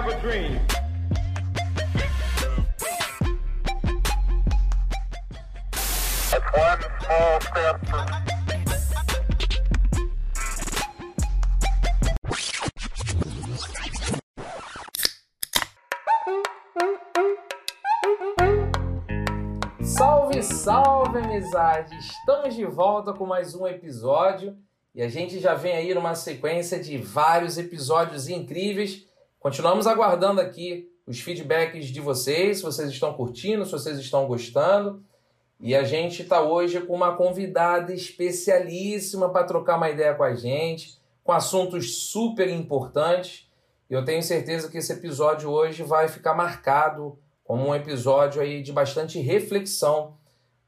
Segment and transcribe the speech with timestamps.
[0.00, 0.60] have a dream.
[6.54, 8.06] one small step for
[19.82, 21.98] Salve, salve, amizade!
[21.98, 24.56] Estamos de volta com mais um episódio
[24.94, 29.07] e a gente já vem aí numa sequência de vários episódios incríveis.
[29.40, 35.02] Continuamos aguardando aqui os feedbacks de vocês, se vocês estão curtindo, se vocês estão gostando.
[35.60, 40.34] E a gente está hoje com uma convidada especialíssima para trocar uma ideia com a
[40.34, 43.48] gente, com assuntos super importantes.
[43.88, 48.60] E eu tenho certeza que esse episódio hoje vai ficar marcado como um episódio aí
[48.60, 50.16] de bastante reflexão.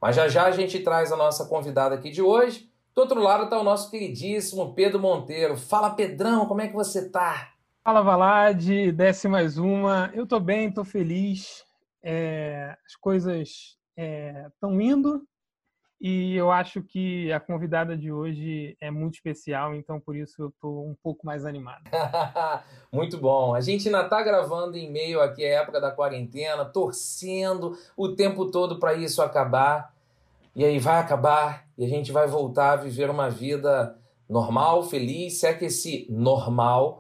[0.00, 2.70] Mas já já a gente traz a nossa convidada aqui de hoje.
[2.94, 5.56] Do outro lado está o nosso queridíssimo Pedro Monteiro.
[5.56, 7.49] Fala, Pedrão, como é que você tá?
[7.82, 10.10] Fala, Valade, desce mais uma.
[10.12, 11.64] Eu tô bem, tô feliz.
[12.02, 15.22] É, as coisas estão é, indo
[15.98, 20.48] e eu acho que a convidada de hoje é muito especial, então por isso eu
[20.48, 21.84] estou um pouco mais animado.
[22.92, 23.54] muito bom.
[23.54, 28.50] A gente ainda está gravando em meio aqui à época da quarentena, torcendo o tempo
[28.50, 29.94] todo para isso acabar.
[30.54, 33.96] E aí vai acabar e a gente vai voltar a viver uma vida
[34.28, 36.99] normal, feliz, se é que esse normal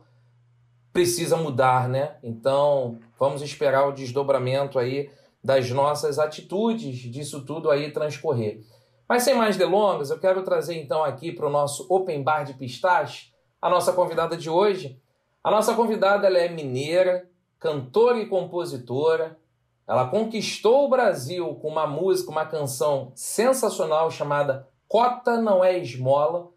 [0.92, 2.16] precisa mudar, né?
[2.22, 5.10] Então, vamos esperar o desdobramento aí
[5.42, 8.60] das nossas atitudes disso tudo aí transcorrer.
[9.08, 12.54] Mas sem mais delongas, eu quero trazer então aqui para o nosso Open Bar de
[12.54, 15.00] Pistache a nossa convidada de hoje.
[15.42, 19.36] A nossa convidada ela é mineira, cantora e compositora.
[19.86, 26.48] Ela conquistou o Brasil com uma música, uma canção sensacional chamada Cota Não É Esmola.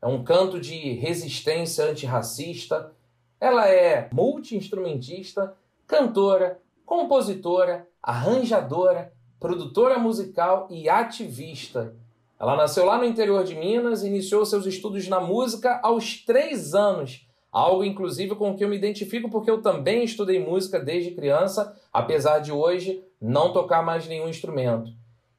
[0.00, 2.92] É um canto de resistência antirracista.
[3.40, 11.96] Ela é multi-instrumentista, cantora, compositora, arranjadora, produtora musical e ativista.
[12.38, 16.74] Ela nasceu lá no interior de Minas e iniciou seus estudos na música aos três
[16.74, 17.26] anos.
[17.50, 22.40] Algo, inclusive, com que eu me identifico porque eu também estudei música desde criança, apesar
[22.40, 24.92] de hoje não tocar mais nenhum instrumento.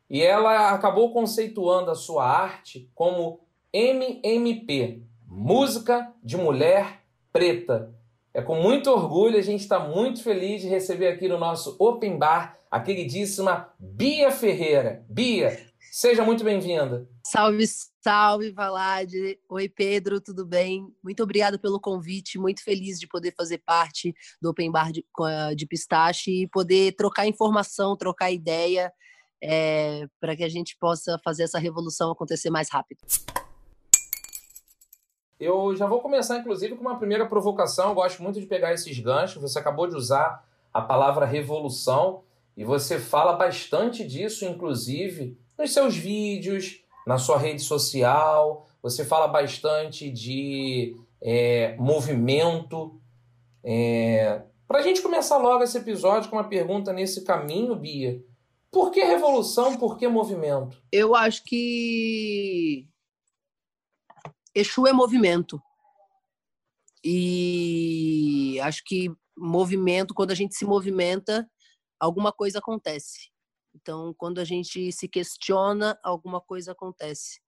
[0.09, 3.39] E ela acabou conceituando a sua arte como
[3.71, 7.00] MMP Música de Mulher
[7.31, 7.93] Preta
[8.33, 12.17] é com muito orgulho, a gente está muito feliz de receber aqui no nosso Open
[12.17, 15.05] Bar a queridíssima Bia Ferreira.
[15.09, 15.59] Bia,
[15.91, 17.09] seja muito bem-vinda.
[17.25, 17.65] Salve,
[18.01, 19.37] salve, Valade.
[19.49, 20.87] Oi, Pedro, tudo bem?
[21.03, 25.05] Muito obrigada pelo convite, muito feliz de poder fazer parte do Open Bar de,
[25.55, 28.93] de Pistache e poder trocar informação, trocar ideia,
[29.43, 32.99] é, para que a gente possa fazer essa revolução acontecer mais rápido.
[35.41, 37.89] Eu já vou começar, inclusive, com uma primeira provocação.
[37.89, 39.41] Eu gosto muito de pegar esses ganchos.
[39.41, 42.21] Você acabou de usar a palavra revolução
[42.55, 48.67] e você fala bastante disso, inclusive, nos seus vídeos, na sua rede social.
[48.83, 53.01] Você fala bastante de é, movimento.
[53.63, 54.43] É...
[54.67, 58.21] Para a gente começar logo esse episódio com uma pergunta nesse caminho, Bia.
[58.69, 59.75] Por que revolução?
[59.75, 60.77] Por que movimento?
[60.91, 62.87] Eu acho que
[64.53, 65.61] Exu é movimento.
[67.03, 71.49] E acho que movimento, quando a gente se movimenta,
[71.99, 73.31] alguma coisa acontece.
[73.73, 77.39] Então, quando a gente se questiona, alguma coisa acontece.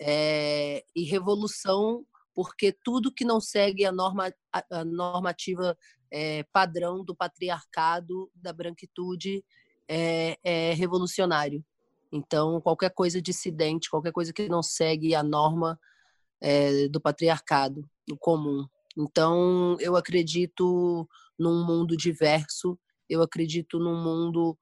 [0.00, 5.76] É, e revolução, porque tudo que não segue a, norma, a normativa
[6.10, 9.44] é, padrão do patriarcado, da branquitude,
[9.86, 11.64] é, é revolucionário.
[12.10, 15.78] Então, qualquer coisa dissidente, qualquer coisa que não segue a norma
[16.40, 18.66] é, do patriarcado, do comum.
[18.96, 21.08] Então, eu acredito
[21.38, 22.78] num mundo diverso,
[23.08, 24.58] eu acredito num mundo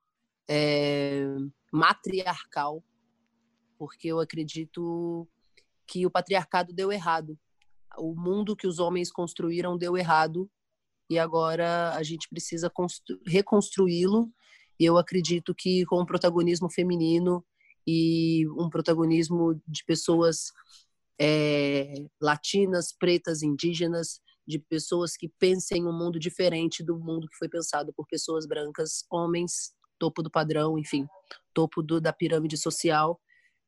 [0.49, 1.27] é,
[1.73, 2.83] matriarcal,
[3.79, 5.29] porque eu acredito
[5.87, 7.39] que o patriarcado deu errado.
[7.97, 10.51] O mundo que os homens construíram deu errado
[11.11, 12.71] e agora a gente precisa
[13.27, 14.31] reconstruí-lo.
[14.79, 17.45] E eu acredito que com o protagonismo feminino
[17.87, 20.53] e um protagonismo de pessoas
[21.21, 27.51] é, latinas, pretas, indígenas, de pessoas que pensem um mundo diferente do mundo que foi
[27.51, 31.07] pensado por pessoas brancas, homens, topo do padrão, enfim,
[31.53, 33.21] topo do, da pirâmide social.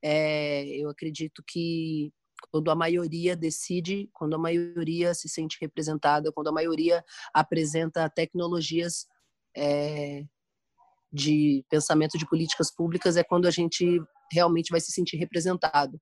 [0.02, 2.10] É, eu acredito que
[2.50, 7.04] quando a maioria decide, quando a maioria se sente representada, quando a maioria
[7.34, 9.06] apresenta tecnologias
[9.54, 10.24] é,
[11.12, 14.00] de pensamento de políticas públicas, é quando a gente
[14.32, 16.00] realmente vai se sentir representado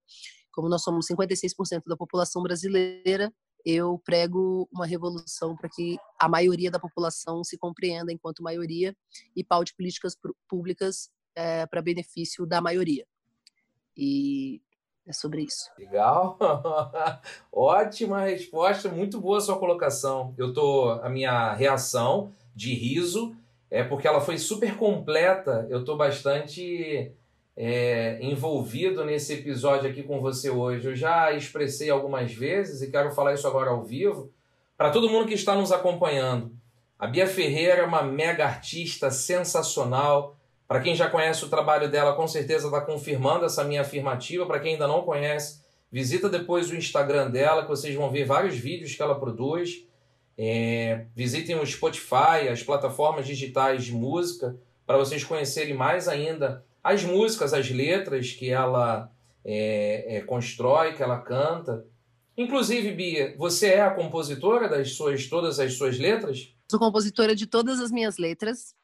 [0.58, 3.32] como nós somos 56% da população brasileira,
[3.64, 8.92] eu prego uma revolução para que a maioria da população se compreenda enquanto maioria
[9.36, 10.16] e paute políticas
[10.48, 13.06] públicas é, para benefício da maioria.
[13.96, 14.60] E
[15.06, 15.70] é sobre isso.
[15.78, 16.36] Legal.
[17.52, 20.34] Ótima resposta, muito boa a sua colocação.
[20.36, 23.32] Eu tô a minha reação de riso
[23.70, 25.68] é porque ela foi super completa.
[25.70, 27.12] Eu tô bastante
[27.60, 30.86] é, envolvido nesse episódio aqui com você hoje.
[30.86, 34.32] Eu já expressei algumas vezes e quero falar isso agora ao vivo
[34.76, 36.52] para todo mundo que está nos acompanhando.
[36.96, 40.36] A Bia Ferreira é uma mega artista sensacional.
[40.68, 44.46] Para quem já conhece o trabalho dela, com certeza está confirmando essa minha afirmativa.
[44.46, 45.60] Para quem ainda não conhece,
[45.90, 49.84] visita depois o Instagram dela, que vocês vão ver vários vídeos que ela produz.
[50.36, 54.56] É, visitem o Spotify, as plataformas digitais de música,
[54.86, 59.10] para vocês conhecerem mais ainda as músicas, as letras que ela
[59.44, 61.86] é, é, constrói, que ela canta.
[62.36, 66.54] Inclusive, Bia, você é a compositora das suas todas as suas letras?
[66.70, 68.74] Sou compositora de todas as minhas letras.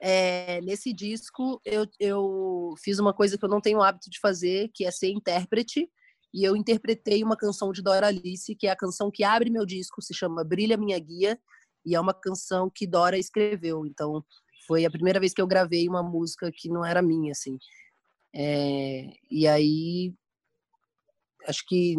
[0.00, 4.70] É, nesse disco, eu, eu fiz uma coisa que eu não tenho hábito de fazer,
[4.74, 5.88] que é ser intérprete.
[6.32, 9.64] E eu interpretei uma canção de Dora Alice, que é a canção que abre meu
[9.64, 11.38] disco, se chama Brilha Minha Guia,
[11.86, 13.86] e é uma canção que Dora escreveu.
[13.86, 14.24] Então,
[14.66, 17.58] foi a primeira vez que eu gravei uma música que não era minha, assim.
[18.34, 20.14] É, e aí,
[21.46, 21.96] acho que,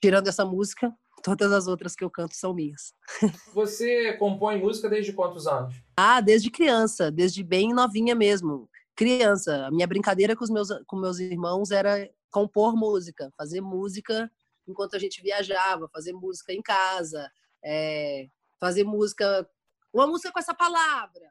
[0.00, 0.92] tirando essa música,
[1.22, 2.94] todas as outras que eu canto são minhas.
[3.54, 5.74] Você compõe música desde quantos anos?
[5.96, 8.68] Ah, desde criança, desde bem novinha mesmo.
[8.96, 9.66] Criança.
[9.66, 14.30] A minha brincadeira com os meus, com meus irmãos era compor música, fazer música
[14.66, 17.30] enquanto a gente viajava, fazer música em casa,
[17.62, 18.28] é,
[18.58, 19.48] fazer música,
[19.92, 21.30] uma música com essa palavra,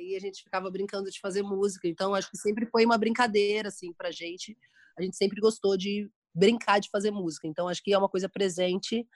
[0.00, 1.86] aí a gente ficava brincando de fazer música.
[1.86, 4.56] Então, acho que sempre foi uma brincadeira, assim, pra gente.
[4.98, 7.46] A gente sempre gostou de brincar de fazer música.
[7.46, 9.06] Então, acho que é uma coisa presente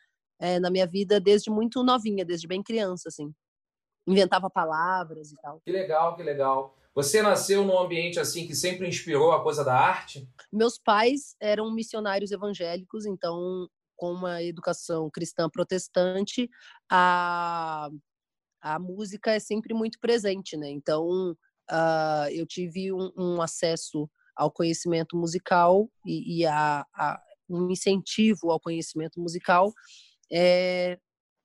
[0.40, 3.32] é, na minha vida desde muito novinha, desde bem criança, assim.
[4.06, 5.60] Inventava palavras e tal.
[5.64, 6.76] Que legal, que legal.
[6.94, 10.28] Você nasceu num ambiente assim que sempre inspirou a coisa da arte?
[10.52, 16.48] Meus pais eram missionários evangélicos, então com uma educação cristã protestante,
[16.90, 17.88] a
[18.64, 20.70] a música é sempre muito presente, né?
[20.70, 21.36] Então,
[21.70, 28.50] uh, eu tive um, um, acesso ao conhecimento musical e, e a, a, um incentivo
[28.50, 29.70] ao conhecimento musical
[30.32, 30.98] é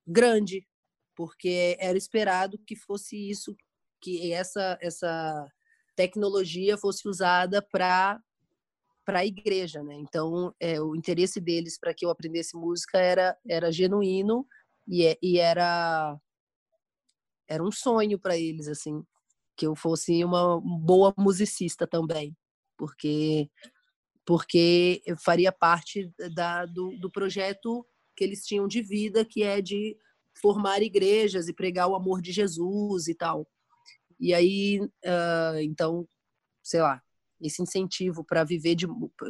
[0.08, 0.66] grande,
[1.14, 3.54] porque era esperado que fosse isso,
[4.02, 5.46] que essa essa
[5.98, 8.18] tecnologia fosse usada para
[9.06, 9.96] para a igreja, né?
[9.96, 14.48] Então, é, o interesse deles para que eu aprendesse música era era genuíno
[14.88, 16.18] e, é, e era
[17.50, 19.04] era um sonho para eles assim
[19.58, 22.38] que eu fosse uma boa musicista também
[22.78, 23.50] porque
[24.26, 27.84] porque eu faria parte da, do, do projeto
[28.16, 29.98] que eles tinham de vida que é de
[30.40, 33.48] formar igrejas e pregar o amor de Jesus e tal.
[34.20, 36.08] E aí uh, então
[36.64, 37.02] sei lá
[37.42, 38.86] esse incentivo para viver de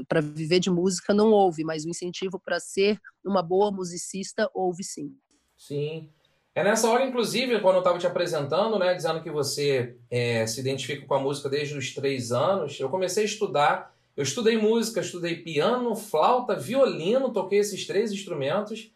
[0.08, 4.84] para viver de música não houve mas o incentivo para ser uma boa musicista houve
[4.84, 5.16] sim.
[5.58, 6.12] Sim
[6.60, 10.60] é nessa hora, inclusive, quando eu estava te apresentando, né, dizendo que você é, se
[10.60, 13.96] identifica com a música desde os três anos, eu comecei a estudar.
[14.18, 18.92] Eu estudei música, estudei piano, flauta, violino, toquei esses três instrumentos.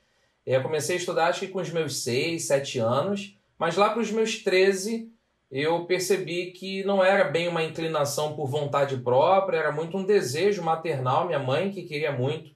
[0.45, 4.01] Eu comecei a estudar acho que com os meus seis, sete anos, mas lá para
[4.01, 5.09] os meus 13
[5.49, 10.61] eu percebi que não era bem uma inclinação por vontade própria, era muito um desejo
[10.61, 12.51] maternal, minha mãe que queria muito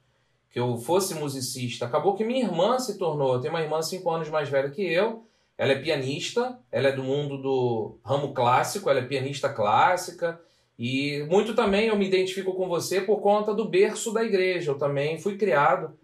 [0.50, 1.86] que eu fosse musicista.
[1.86, 3.34] Acabou que minha irmã se tornou.
[3.34, 5.24] Eu tenho uma irmã cinco anos mais velha que eu.
[5.56, 10.40] Ela é pianista, ela é do mundo do ramo clássico, ela é pianista clássica.
[10.78, 14.70] E muito também eu me identifico com você por conta do berço da igreja.
[14.70, 15.98] Eu também fui criado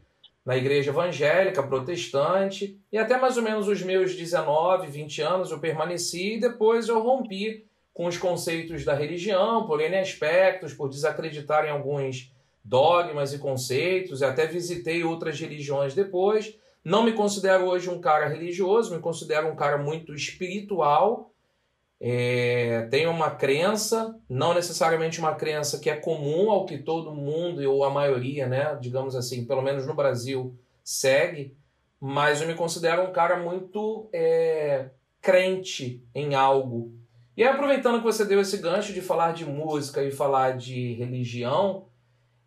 [0.44, 5.58] na igreja evangélica, protestante, e até mais ou menos os meus 19, 20 anos eu
[5.58, 11.64] permaneci e depois eu rompi com os conceitos da religião, por N aspectos, por desacreditar
[11.64, 12.33] em alguns
[12.64, 16.56] dogmas e conceitos, e até visitei outras religiões depois.
[16.83, 21.30] Não me considero hoje um cara religioso, me considero um cara muito espiritual.
[22.00, 27.62] É, tenho uma crença, não necessariamente uma crença que é comum ao que todo mundo,
[27.71, 31.56] ou a maioria, né, digamos assim, pelo menos no Brasil, segue,
[31.99, 34.90] mas eu me considero um cara muito é,
[35.23, 36.92] crente em algo.
[37.37, 40.92] E aí, aproveitando que você deu esse gancho de falar de música e falar de
[40.94, 41.87] religião,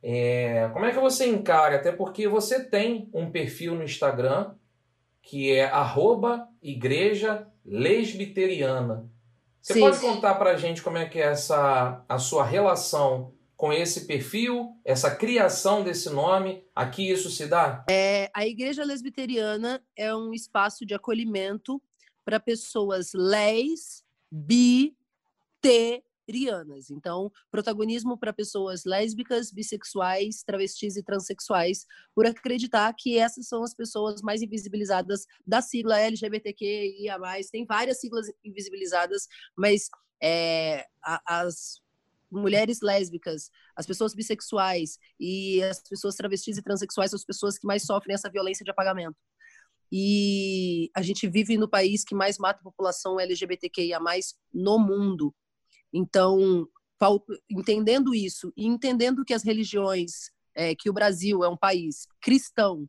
[0.02, 1.76] é, como é que você encara?
[1.76, 4.56] Até porque você tem um perfil no Instagram
[5.22, 9.10] que é arroba igreja lesbiteriana.
[9.62, 9.80] Você Sim.
[9.82, 14.78] pode contar pra gente como é que é essa, a sua relação com esse perfil,
[14.86, 16.64] essa criação desse nome?
[16.74, 17.84] Aqui isso se dá?
[17.90, 21.82] É, a Igreja Lesbiteriana é um espaço de acolhimento
[22.24, 24.96] para pessoas lés, bi,
[25.60, 26.90] t, rianas.
[26.90, 33.74] Então, protagonismo para pessoas lésbicas, bissexuais, travestis e transexuais, por acreditar que essas são as
[33.74, 37.18] pessoas mais invisibilizadas da sigla LGBTQIA+.
[37.52, 39.90] Tem várias siglas invisibilizadas, mas
[40.22, 40.86] é,
[41.26, 41.82] as
[42.30, 47.66] mulheres lésbicas, as pessoas bissexuais e as pessoas travestis e transexuais são as pessoas que
[47.66, 49.18] mais sofrem essa violência de apagamento.
[49.92, 54.00] E a gente vive no país que mais mata a população LGBTQIA+,
[54.54, 55.34] no mundo.
[55.98, 56.70] Então,
[57.50, 62.88] entendendo isso e entendendo que as religiões, é, que o Brasil é um país cristão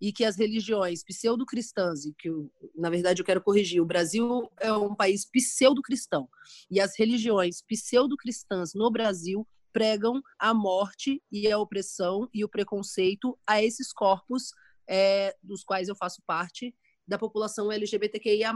[0.00, 2.28] e que as religiões pseudo-cristãs, e que
[2.74, 6.28] na verdade eu quero corrigir, o Brasil é um país pseudo-cristão
[6.68, 13.38] e as religiões pseudo-cristãs no Brasil pregam a morte e a opressão e o preconceito
[13.46, 14.50] a esses corpos
[14.88, 16.74] é, dos quais eu faço parte
[17.08, 18.52] da população LGBTQIA+.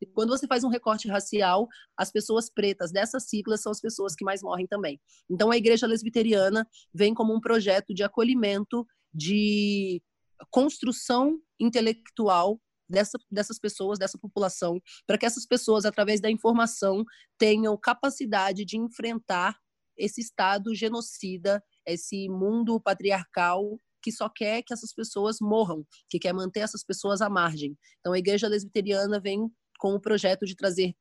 [0.00, 4.14] E quando você faz um recorte racial, as pessoas pretas dessas siglas são as pessoas
[4.14, 5.00] que mais morrem também.
[5.28, 10.02] Então, a Igreja Lesbiteriana vem como um projeto de acolhimento, de
[10.50, 17.02] construção intelectual dessa, dessas pessoas, dessa população, para que essas pessoas, através da informação,
[17.38, 19.56] tenham capacidade de enfrentar
[19.96, 26.32] esse Estado genocida, esse mundo patriarcal que só quer que essas pessoas morram, que quer
[26.32, 27.76] manter essas pessoas à margem.
[27.98, 30.94] Então, a Igreja Lesbiteriana vem com o projeto de trazer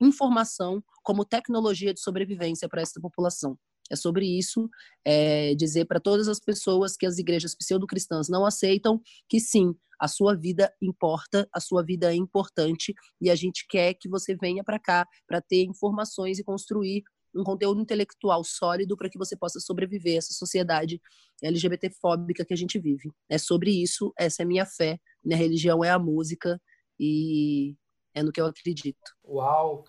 [0.00, 3.58] informação como tecnologia de sobrevivência para essa população.
[3.90, 4.70] É sobre isso,
[5.04, 10.06] é dizer para todas as pessoas que as igrejas pseudo-cristãs não aceitam que sim, a
[10.06, 14.62] sua vida importa, a sua vida é importante e a gente quer que você venha
[14.62, 17.02] para cá para ter informações e construir
[17.34, 21.00] um conteúdo intelectual sólido para que você possa sobreviver a essa sociedade
[21.42, 23.10] LGBT-fóbica que a gente vive.
[23.28, 24.98] É sobre isso, essa é minha fé.
[25.24, 26.60] Minha religião é a música
[26.98, 27.74] e
[28.14, 29.16] é no que eu acredito.
[29.24, 29.84] Uau!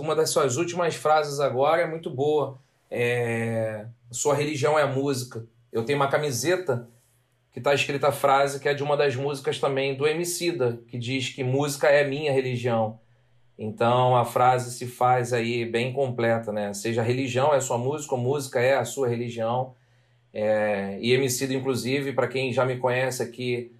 [0.00, 2.60] uma das suas últimas frases agora é muito boa.
[2.90, 3.86] É...
[4.10, 5.46] Sua religião é a música.
[5.70, 6.88] Eu tenho uma camiseta
[7.52, 10.98] que está escrita a frase que é de uma das músicas também do Emicida, que
[10.98, 12.98] diz que música é minha religião.
[13.62, 16.74] Então a frase se faz aí bem completa, né?
[16.74, 19.76] Seja religião é sua música, ou música é a sua religião.
[20.34, 23.70] É, e Emicida, inclusive, para quem já me conhece aqui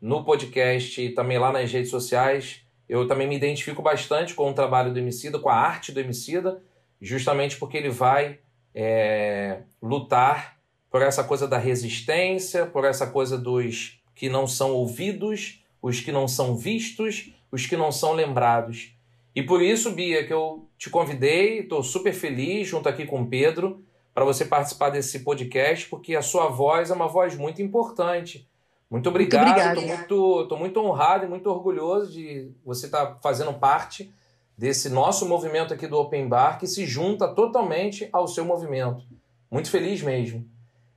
[0.00, 4.54] no podcast e também lá nas redes sociais, eu também me identifico bastante com o
[4.54, 6.62] trabalho do Emicida, com a arte do Emicida,
[7.00, 8.38] justamente porque ele vai
[8.72, 10.56] é, lutar
[10.88, 16.12] por essa coisa da resistência, por essa coisa dos que não são ouvidos, os que
[16.12, 18.94] não são vistos, os que não são lembrados.
[19.34, 23.26] E por isso, Bia, que eu te convidei, estou super feliz junto aqui com o
[23.26, 23.82] Pedro
[24.14, 28.46] para você participar desse podcast, porque a sua voz é uma voz muito importante.
[28.90, 33.54] Muito obrigado, estou muito, tô muito honrado e muito orgulhoso de você estar tá fazendo
[33.54, 34.12] parte
[34.56, 39.02] desse nosso movimento aqui do Open Bar, que se junta totalmente ao seu movimento.
[39.50, 40.46] Muito feliz mesmo.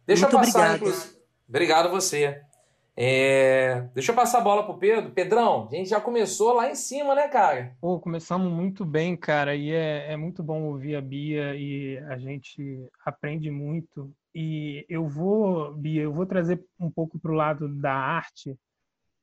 [0.06, 1.16] Deixa muito eu passar, obrigado.
[1.48, 2.42] Obrigado você.
[2.98, 3.82] É...
[3.94, 5.12] Deixa eu passar a bola pro Pedro.
[5.12, 7.76] Pedrão, a gente já começou lá em cima, né, cara?
[7.82, 12.18] Pô, começamos muito bem, cara, e é, é muito bom ouvir a Bia e a
[12.18, 14.14] gente aprende muito.
[14.34, 18.58] E eu vou, Bia, eu vou trazer um pouco pro lado da arte,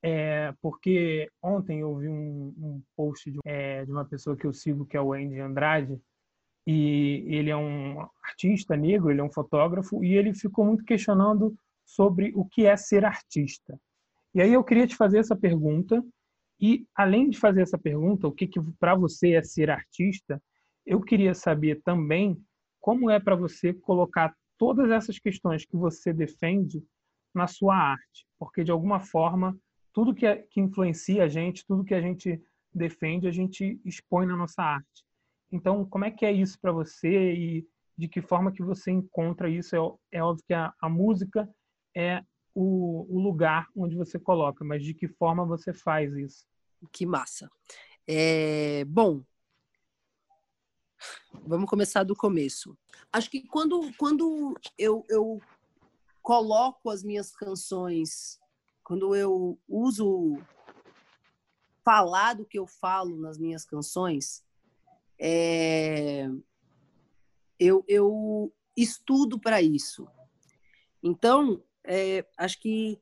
[0.03, 4.53] é, porque ontem eu vi um, um post de, é, de uma pessoa que eu
[4.53, 5.99] sigo, que é o Andy Andrade,
[6.65, 11.57] e ele é um artista negro, ele é um fotógrafo, e ele ficou muito questionando
[11.85, 13.79] sobre o que é ser artista.
[14.33, 16.03] E aí eu queria te fazer essa pergunta
[16.59, 20.41] e além de fazer essa pergunta, o que, que para você é ser artista,
[20.85, 22.41] eu queria saber também
[22.79, 26.83] como é para você colocar todas essas questões que você defende
[27.33, 29.57] na sua arte, porque de alguma forma
[29.93, 32.41] tudo que, é, que influencia a gente, tudo que a gente
[32.73, 35.03] defende, a gente expõe na nossa arte.
[35.51, 39.49] Então, como é que é isso para você e de que forma que você encontra
[39.49, 39.75] isso?
[39.75, 41.47] É, é óbvio que a, a música
[41.95, 42.23] é
[42.53, 46.45] o, o, lugar onde você coloca, mas de que forma você faz isso?
[46.91, 47.49] Que massa.
[48.07, 49.23] É, bom,
[51.45, 52.77] vamos começar do começo.
[53.11, 55.41] Acho que quando, quando eu, eu
[56.21, 58.39] coloco as minhas canções,
[58.83, 60.37] quando eu uso
[61.83, 64.43] falar do que eu falo nas minhas canções,
[65.19, 66.27] é,
[67.59, 70.07] eu, eu estudo para isso.
[71.01, 72.99] Então, é, acho que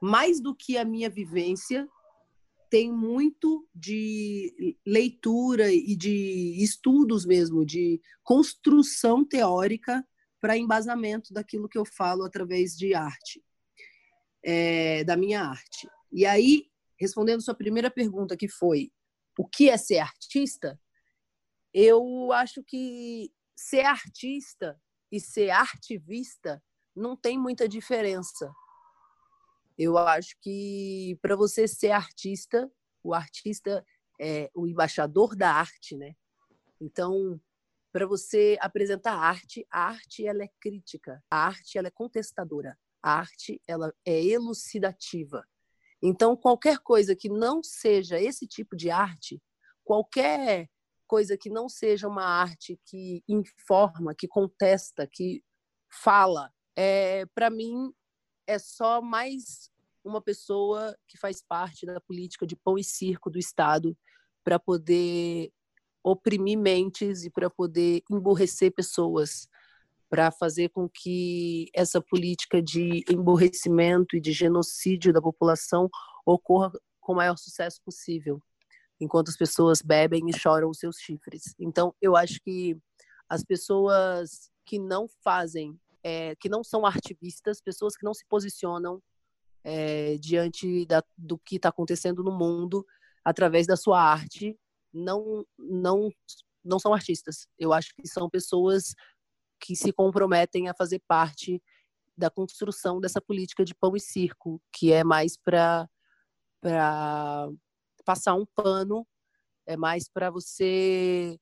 [0.00, 1.88] mais do que a minha vivência,
[2.68, 10.02] tem muito de leitura e de estudos mesmo, de construção teórica
[10.40, 13.44] para embasamento daquilo que eu falo através de arte,
[14.42, 15.86] é, da minha arte.
[16.10, 16.66] E aí,
[16.98, 18.90] respondendo sua primeira pergunta, que foi
[19.38, 20.80] o que é ser artista,
[21.72, 24.80] eu acho que ser artista
[25.12, 26.62] e ser artivista
[26.94, 28.52] não tem muita diferença.
[29.78, 32.70] Eu acho que para você ser artista,
[33.02, 33.84] o artista
[34.20, 36.14] é o embaixador da arte, né?
[36.80, 37.40] Então,
[37.92, 43.18] para você apresentar arte, a arte ela é crítica, a arte ela é contestadora, a
[43.18, 45.46] arte ela é elucidativa.
[46.02, 49.40] Então, qualquer coisa que não seja esse tipo de arte,
[49.84, 50.68] qualquer
[51.06, 55.44] coisa que não seja uma arte que informa, que contesta, que
[55.90, 57.92] fala, é, para mim
[58.46, 59.70] é só mais
[60.04, 63.96] uma pessoa que faz parte da política de pão e circo do Estado
[64.42, 65.52] para poder
[66.02, 69.48] oprimir mentes e para poder emborrecer pessoas,
[70.10, 75.88] para fazer com que essa política de emborrecimento e de genocídio da população
[76.26, 78.42] ocorra com o maior sucesso possível,
[79.00, 81.54] enquanto as pessoas bebem e choram os seus chifres.
[81.58, 82.76] Então, eu acho que
[83.28, 89.02] as pessoas que não fazem, é, que não são ativistas, pessoas que não se posicionam
[89.64, 92.84] é, diante da, do que está acontecendo no mundo
[93.24, 94.58] através da sua arte,
[94.92, 96.10] não, não,
[96.64, 97.46] não são artistas.
[97.58, 98.94] Eu acho que são pessoas
[99.60, 101.62] que se comprometem a fazer parte
[102.16, 105.88] da construção dessa política de pão e circo, que é mais para
[108.04, 109.06] passar um pano,
[109.66, 111.38] é mais para você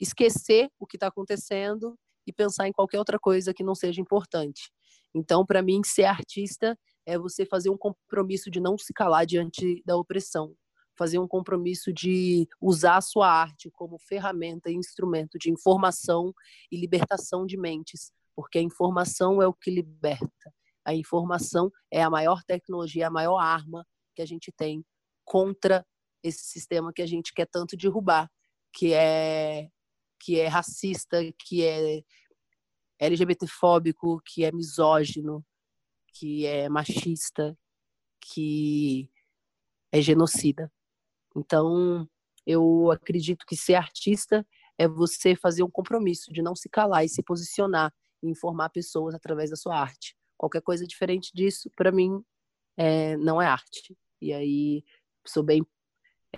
[0.00, 4.70] esquecer o que está acontecendo e pensar em qualquer outra coisa que não seja importante.
[5.14, 9.82] Então, para mim, ser artista é você fazer um compromisso de não se calar diante
[9.84, 10.54] da opressão,
[10.96, 16.32] fazer um compromisso de usar a sua arte como ferramenta e instrumento de informação
[16.70, 20.52] e libertação de mentes, porque a informação é o que liberta.
[20.84, 24.84] A informação é a maior tecnologia, a maior arma que a gente tem
[25.24, 25.84] contra
[26.22, 28.30] esse sistema que a gente quer tanto derrubar,
[28.72, 29.68] que é
[30.22, 32.04] que é racista, que é
[33.00, 35.44] LGBTfóbico, que é misógino,
[36.14, 37.58] que é machista,
[38.20, 39.10] que
[39.90, 40.72] é genocida.
[41.34, 42.08] Então,
[42.46, 44.46] eu acredito que ser artista
[44.78, 49.16] é você fazer um compromisso de não se calar e se posicionar e informar pessoas
[49.16, 50.16] através da sua arte.
[50.38, 52.22] Qualquer coisa diferente disso, para mim,
[52.76, 53.98] é, não é arte.
[54.20, 54.84] E aí,
[55.26, 55.66] sou bem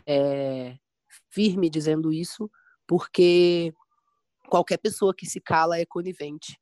[0.06, 0.78] é,
[1.30, 2.50] firme dizendo isso,
[2.86, 3.72] porque
[4.48, 6.58] qualquer pessoa que se cala é conivente.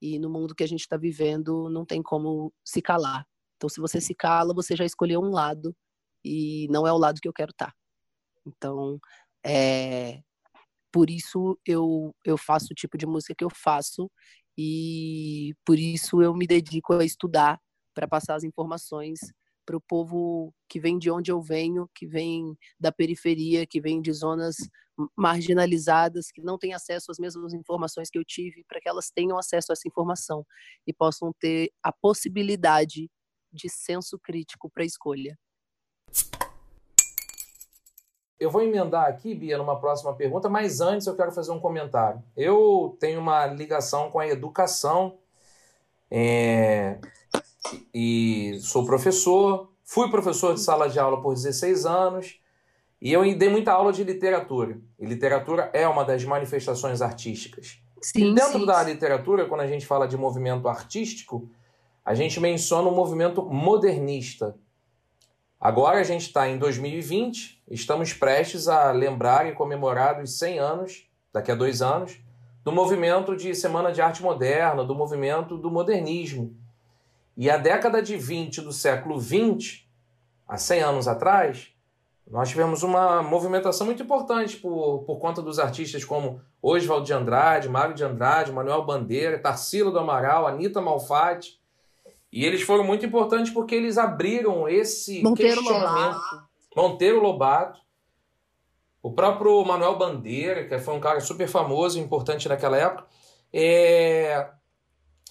[0.00, 3.26] E no mundo que a gente está vivendo, não tem como se calar.
[3.56, 5.74] Então, se você se cala, você já escolheu um lado
[6.24, 7.66] e não é o lado que eu quero estar.
[7.66, 7.74] Tá.
[8.46, 8.98] Então,
[9.44, 10.20] é,
[10.92, 14.10] por isso eu, eu faço o tipo de música que eu faço
[14.56, 17.60] e por isso eu me dedico a estudar
[17.94, 19.18] para passar as informações
[19.66, 24.00] para o povo que vem de onde eu venho, que vem da periferia, que vem
[24.00, 24.56] de zonas
[25.14, 29.36] marginalizadas, que não têm acesso às mesmas informações que eu tive, para que elas tenham
[29.36, 30.46] acesso a essa informação
[30.86, 33.10] e possam ter a possibilidade
[33.52, 35.36] de senso crítico para a escolha.
[38.38, 42.22] Eu vou emendar aqui, Bia, numa próxima pergunta, mas antes eu quero fazer um comentário.
[42.36, 45.18] Eu tenho uma ligação com a educação
[46.10, 46.98] é,
[47.94, 52.40] e sou professor, fui professor de sala de aula por 16 anos
[53.00, 54.80] e eu dei muita aula de literatura.
[54.98, 57.78] E literatura é uma das manifestações artísticas.
[58.00, 58.66] Sim, e dentro sim.
[58.66, 61.48] da literatura, quando a gente fala de movimento artístico,
[62.04, 64.56] a gente menciona o movimento modernista.
[65.60, 71.08] Agora a gente está em 2020, estamos prestes a lembrar e comemorar os 100 anos,
[71.32, 72.20] daqui a dois anos,
[72.62, 76.56] do movimento de Semana de Arte Moderna, do movimento do modernismo.
[77.36, 79.86] E a década de 20 do século 20,
[80.48, 81.68] há 100 anos atrás,
[82.26, 87.68] nós tivemos uma movimentação muito importante por, por conta dos artistas como Oswald de Andrade,
[87.68, 91.60] Mário de Andrade, Manuel Bandeira, Tarsila do Amaral, Anitta Malfatti.
[92.32, 96.14] E eles foram muito importantes porque eles abriram esse Monteiro questionamento.
[96.14, 96.48] Lobato.
[96.74, 97.80] Monteiro Lobato.
[99.02, 103.06] O próprio Manuel Bandeira, que foi um cara super famoso e importante naquela época.
[103.52, 104.48] É,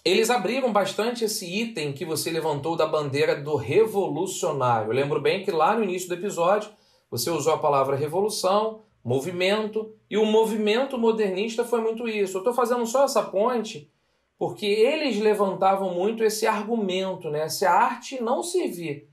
[0.06, 4.92] eles abriram bastante esse item que você levantou da bandeira do revolucionário.
[4.92, 6.70] Eu lembro bem que lá no início do episódio
[7.10, 12.38] você usou a palavra revolução, movimento, e o movimento modernista foi muito isso.
[12.38, 13.90] Eu estou fazendo só essa ponte
[14.38, 17.50] porque eles levantavam muito esse argumento, né?
[17.50, 19.10] Se a arte não servir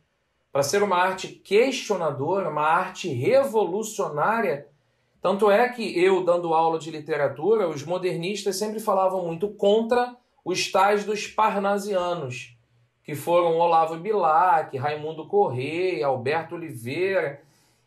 [0.53, 4.69] para ser uma arte questionadora, uma arte revolucionária,
[5.23, 10.71] tanto é que eu, dando aula de literatura, os modernistas sempre falavam muito contra os
[10.71, 12.57] tais dos parnasianos,
[13.05, 17.41] que foram Olavo Bilac, Raimundo Correia, Alberto Oliveira.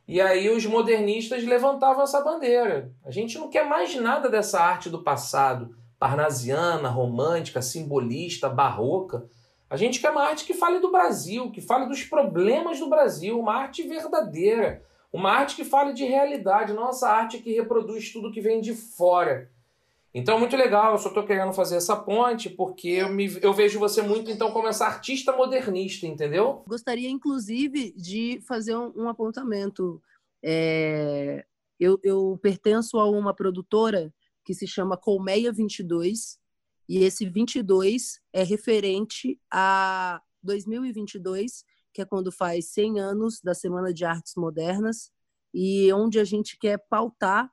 [0.07, 2.91] E aí os modernistas levantavam essa bandeira.
[3.03, 9.25] A gente não quer mais nada dessa arte do passado, parnasiana, romântica, simbolista, barroca.
[9.69, 13.39] A gente quer uma arte que fale do Brasil, que fale dos problemas do Brasil,
[13.39, 18.31] uma arte verdadeira, uma arte que fale de realidade, não essa arte que reproduz tudo
[18.31, 19.49] que vem de fora.
[20.17, 23.77] Então, muito legal, eu só estou querendo fazer essa ponte porque eu, me, eu vejo
[23.77, 26.63] você muito, então, como essa artista modernista, entendeu?
[26.65, 30.01] Gostaria, inclusive, de fazer um, um apontamento.
[30.41, 31.45] É,
[31.77, 34.09] eu, eu pertenço a uma produtora
[34.45, 36.39] que se chama Colmeia 22,
[36.87, 43.93] e esse 22 é referente a 2022, que é quando faz 100 anos da Semana
[43.93, 45.11] de Artes Modernas,
[45.53, 47.51] e onde a gente quer pautar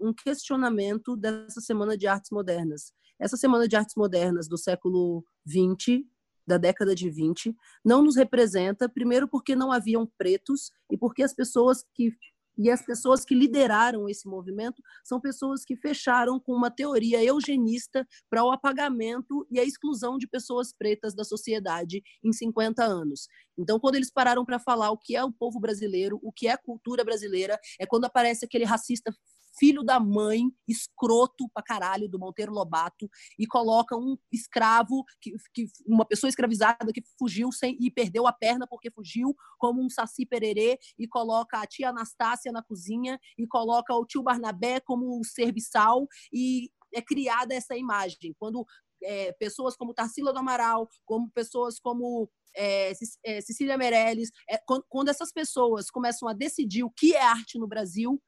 [0.00, 2.92] um questionamento dessa Semana de Artes Modernas.
[3.18, 6.04] Essa Semana de Artes Modernas do século 20,
[6.46, 11.34] da década de 20, não nos representa, primeiro porque não haviam pretos e porque as
[11.34, 12.12] pessoas que
[12.58, 18.04] e as pessoas que lideraram esse movimento são pessoas que fecharam com uma teoria eugenista
[18.28, 23.28] para o apagamento e a exclusão de pessoas pretas da sociedade em 50 anos.
[23.56, 26.52] Então, quando eles pararam para falar o que é o povo brasileiro, o que é
[26.52, 29.14] a cultura brasileira, é quando aparece aquele racista
[29.58, 35.66] filho da mãe, escroto pra caralho, do Monteiro Lobato, e coloca um escravo, que, que
[35.86, 40.24] uma pessoa escravizada que fugiu sem, e perdeu a perna porque fugiu, como um saci
[40.24, 46.06] pererê, e coloca a tia Anastácia na cozinha, e coloca o tio Barnabé como serviçal,
[46.32, 48.34] e é criada essa imagem.
[48.38, 48.64] Quando
[49.02, 52.92] é, pessoas como Tarsila do Amaral, como pessoas como é,
[53.24, 57.58] é Cecília Meirelles, é, quando, quando essas pessoas começam a decidir o que é arte
[57.58, 58.20] no Brasil,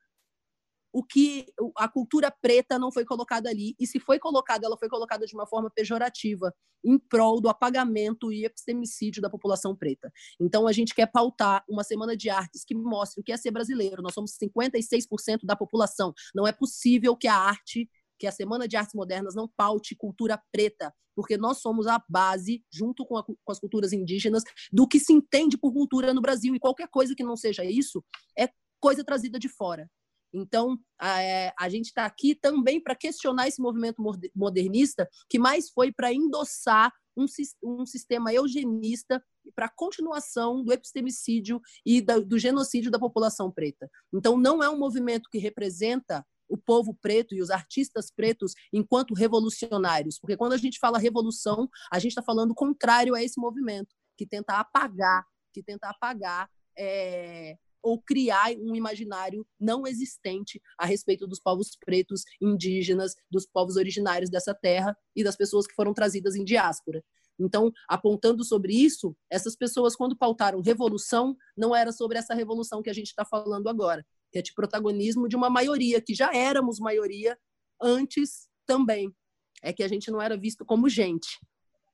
[0.93, 4.89] o que a cultura preta não foi colocada ali e se foi colocada ela foi
[4.89, 6.53] colocada de uma forma pejorativa
[6.85, 11.85] em prol do apagamento e epistemicídio da população preta então a gente quer pautar uma
[11.85, 16.13] semana de artes que mostre o que é ser brasileiro nós somos 56% da população
[16.35, 17.89] não é possível que a arte
[18.21, 22.63] que a Semana de Artes Modernas não paute cultura preta, porque nós somos a base,
[22.71, 26.55] junto com, a, com, as culturas indígenas, do que se entende por cultura no Brasil.
[26.55, 28.05] E qualquer coisa que não seja isso
[28.39, 29.91] é coisa trazida de fora.
[30.33, 34.03] Então, a, é, gente está aqui também para questionar esse movimento
[34.35, 39.23] modernista, que mais foi para endossar um, sistema eugenista
[39.55, 43.91] para a continuação do epistemicídio e do genocídio da população preta.
[44.13, 49.15] Então, não é um movimento que representa o povo preto e os artistas pretos enquanto
[49.15, 53.95] revolucionários, porque quando a gente fala revolução, a gente está falando contrário a esse movimento,
[54.17, 61.27] que tenta apagar, que tenta apagar é, ou criar um imaginário não existente a respeito
[61.27, 66.35] dos povos pretos, indígenas, dos povos originários dessa terra e das pessoas que foram trazidas
[66.35, 67.03] em diáspora.
[67.39, 72.91] Então, apontando sobre isso, essas pessoas, quando pautaram revolução, não era sobre essa revolução que
[72.91, 76.79] a gente está falando agora, que é de protagonismo de uma maioria, que já éramos
[76.79, 77.39] maioria
[77.81, 79.15] antes também.
[79.63, 81.39] É que a gente não era visto como gente.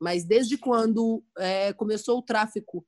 [0.00, 2.84] Mas desde quando é, começou o tráfico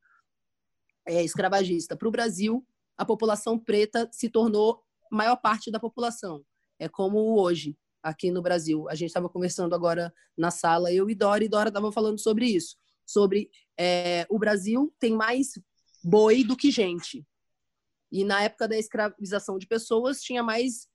[1.06, 2.66] é, escravagista para o Brasil,
[2.98, 6.44] a população preta se tornou maior parte da população.
[6.78, 8.88] É como hoje, aqui no Brasil.
[8.88, 12.46] A gente estava conversando agora na sala, eu e Dora, e Dora estava falando sobre
[12.46, 12.76] isso.
[13.06, 15.52] Sobre é, o Brasil tem mais
[16.02, 17.24] boi do que gente.
[18.11, 20.88] E na época da escravização de pessoas, tinha mais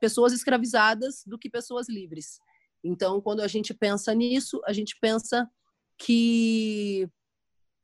[0.00, 2.38] pessoas escravizadas do que pessoas livres.
[2.82, 5.48] Então, quando a gente pensa nisso, a gente pensa
[5.96, 7.08] que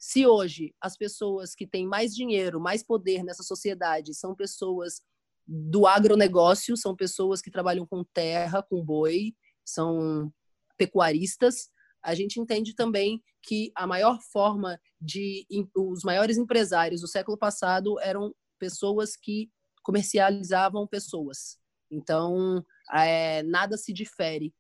[0.05, 5.01] se hoje as pessoas que têm mais dinheiro, mais poder nessa sociedade são pessoas
[5.47, 10.31] do agronegócio, são pessoas que trabalham com terra, com boi, são
[10.77, 11.71] pecuaristas,
[12.03, 17.99] a gente entende também que a maior forma de os maiores empresários do século passado
[17.99, 19.51] eram pessoas que
[19.83, 21.59] comercializavam pessoas.
[21.91, 22.63] Então,
[22.93, 24.55] é, nada se difere,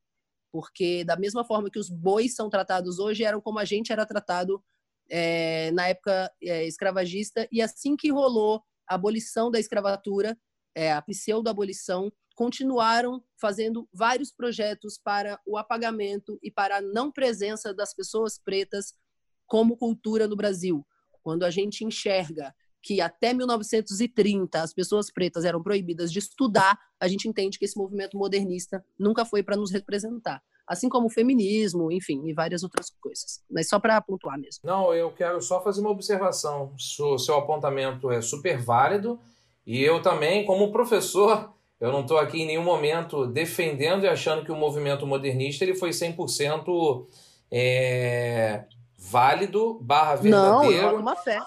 [0.50, 4.07] porque da mesma forma que os bois são tratados hoje, eram como a gente era
[4.07, 4.64] tratado
[5.08, 10.36] é, na época é, escravagista, e assim que rolou a abolição da escravatura,
[10.74, 17.72] é, a pseudo-abolição, continuaram fazendo vários projetos para o apagamento e para a não presença
[17.72, 18.94] das pessoas pretas
[19.46, 20.84] como cultura no Brasil.
[21.22, 27.08] Quando a gente enxerga que até 1930 as pessoas pretas eram proibidas de estudar, a
[27.08, 31.92] gente entende que esse movimento modernista nunca foi para nos representar assim como o feminismo,
[31.92, 33.42] enfim, e várias outras coisas.
[33.50, 34.61] Mas só para pontuar mesmo.
[34.64, 36.72] Não, eu quero só fazer uma observação.
[37.00, 39.20] O seu apontamento é super válido
[39.66, 44.44] e eu também, como professor, eu não estou aqui em nenhum momento defendendo e achando
[44.44, 47.07] que o movimento modernista ele foi 100%
[47.50, 48.64] é,
[48.96, 50.96] válido barra Não, verdadeiro.
[50.96, 51.38] eu uma fé.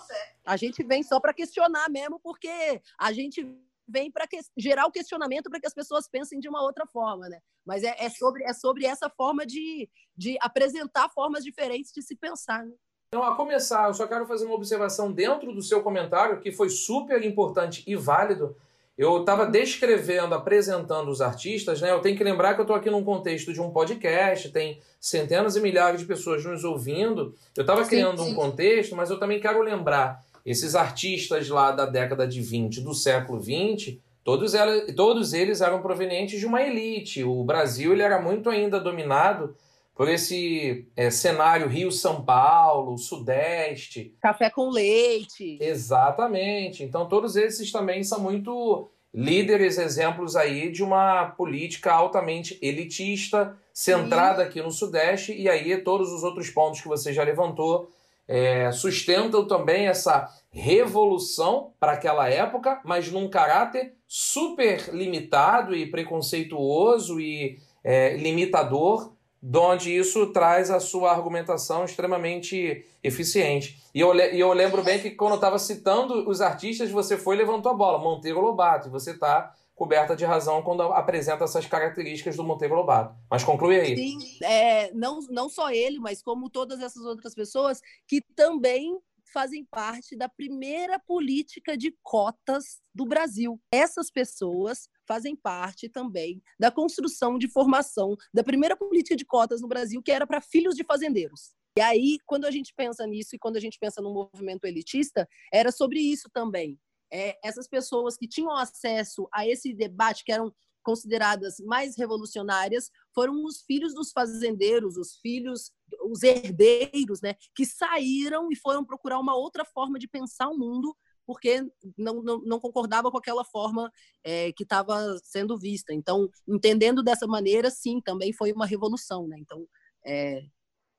[0.45, 3.45] A gente vem só para questionar mesmo, porque a gente
[3.87, 7.29] vem para que- gerar o questionamento para que as pessoas pensem de uma outra forma,
[7.29, 7.39] né?
[7.65, 12.15] Mas é, é sobre, é sobre essa forma de, de apresentar formas diferentes de se
[12.15, 12.73] pensar, né?
[13.09, 16.69] Então, a começar, eu só quero fazer uma observação dentro do seu comentário, que foi
[16.69, 18.55] super importante e válido.
[18.97, 21.91] Eu estava descrevendo, apresentando os artistas, né?
[21.91, 25.55] Eu tenho que lembrar que eu estou aqui num contexto de um podcast, tem centenas
[25.55, 27.33] e milhares de pessoas nos ouvindo.
[27.55, 28.31] Eu estava criando sim.
[28.31, 32.93] um contexto, mas eu também quero lembrar esses artistas lá da década de 20, do
[32.93, 34.53] século 20, todos,
[34.95, 37.21] todos eles eram provenientes de uma elite.
[37.21, 39.53] O Brasil ele era muito ainda dominado
[39.93, 44.15] por esse é, cenário Rio-São Paulo, Sudeste.
[44.21, 45.57] Café com leite.
[45.59, 46.81] Exatamente.
[46.81, 54.43] Então, todos esses também são muito líderes, exemplos aí de uma política altamente elitista, centrada
[54.43, 57.91] aqui no Sudeste, e aí todos os outros pontos que você já levantou
[58.27, 67.19] é, sustentam também essa revolução para aquela época, mas num caráter super limitado e preconceituoso
[67.19, 73.81] e é, limitador, donde isso traz a sua argumentação extremamente eficiente.
[73.93, 77.35] E eu, e eu lembro bem que quando eu estava citando os artistas, você foi
[77.35, 82.35] e levantou a bola, Monteiro Lobato, você está coberta de razão quando apresenta essas características
[82.35, 83.15] do Monteiro Lobato.
[83.29, 83.95] Mas conclui aí.
[83.95, 88.99] Sim, é, não, não só ele, mas como todas essas outras pessoas que também
[89.31, 93.61] fazem parte da primeira política de cotas do Brasil.
[93.71, 99.67] Essas pessoas fazem parte também da construção de formação da primeira política de cotas no
[99.67, 101.53] Brasil, que era para filhos de fazendeiros.
[101.77, 105.29] E aí, quando a gente pensa nisso e quando a gente pensa no movimento elitista,
[105.53, 106.79] era sobre isso também.
[107.11, 113.43] É, essas pessoas que tinham acesso a esse debate, que eram consideradas mais revolucionárias, foram
[113.43, 115.71] os filhos dos fazendeiros, os filhos,
[116.09, 120.95] os herdeiros, né, que saíram e foram procurar uma outra forma de pensar o mundo,
[121.25, 121.61] porque
[121.97, 123.91] não, não, não concordava com aquela forma
[124.23, 125.93] é, que estava sendo vista.
[125.93, 129.27] Então, entendendo dessa maneira, sim, também foi uma revolução.
[129.27, 129.37] Né?
[129.39, 129.67] Então,
[130.05, 130.41] é,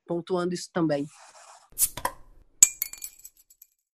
[0.07, 1.07] pontuando isso também.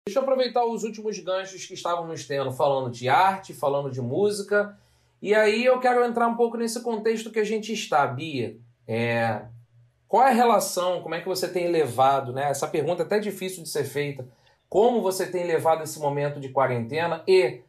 [0.06, 4.78] Deixa eu aproveitar os últimos ganchos que estávamos tendo, falando de arte, falando de música.
[5.22, 8.58] E aí eu quero entrar um pouco nesse contexto que a gente está, Bia.
[8.86, 9.44] É,
[10.06, 12.50] qual é a relação, como é que você tem levado, né?
[12.50, 14.28] Essa pergunta é até difícil de ser feita.
[14.68, 17.62] Como você tem levado esse momento de quarentena e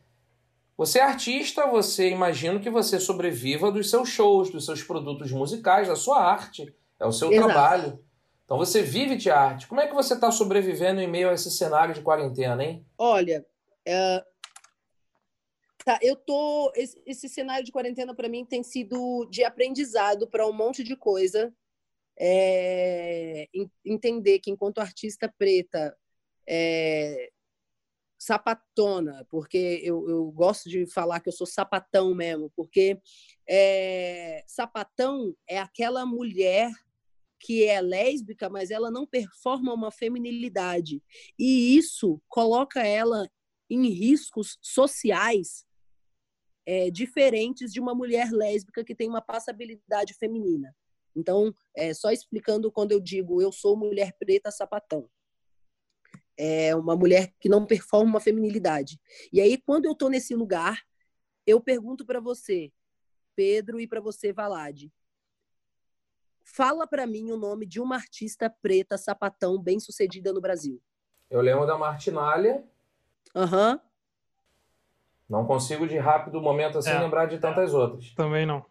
[0.76, 5.86] você é artista, você imagino que você sobreviva dos seus shows, dos seus produtos musicais,
[5.86, 6.74] da sua arte.
[6.98, 7.46] É o seu Exato.
[7.46, 7.98] trabalho.
[8.44, 9.66] Então você vive de arte.
[9.66, 12.86] Como é que você está sobrevivendo em meio a esse cenário de quarentena, hein?
[12.98, 13.44] Olha,
[13.86, 14.24] é,
[15.84, 16.72] tá, eu tô.
[16.74, 21.52] Esse, cenário de quarentena para mim tem sido de aprendizado para um monte de coisa.
[22.16, 25.96] É, en- entender que enquanto artista preta,
[26.46, 27.30] é,
[28.16, 32.98] sapatona, porque eu, eu gosto de falar que eu sou sapatão mesmo, porque
[33.48, 36.70] é, sapatão é aquela mulher
[37.44, 41.02] que é lésbica, mas ela não performa uma feminilidade.
[41.38, 43.30] E isso coloca ela
[43.68, 45.66] em riscos sociais
[46.64, 50.74] é, diferentes de uma mulher lésbica que tem uma passabilidade feminina.
[51.14, 55.06] Então, é, só explicando quando eu digo eu sou mulher preta sapatão.
[56.38, 58.98] É uma mulher que não performa uma feminilidade.
[59.30, 60.82] E aí, quando eu estou nesse lugar,
[61.46, 62.72] eu pergunto para você,
[63.36, 64.90] Pedro, e para você, Valade,
[66.44, 70.80] fala para mim o nome de uma artista preta sapatão bem sucedida no Brasil.
[71.30, 72.62] Eu lembro da Martinalha,
[73.34, 73.80] Aham.
[75.28, 77.00] não consigo de rápido momento assim É.
[77.00, 78.14] lembrar de tantas outras.
[78.14, 78.64] Também não.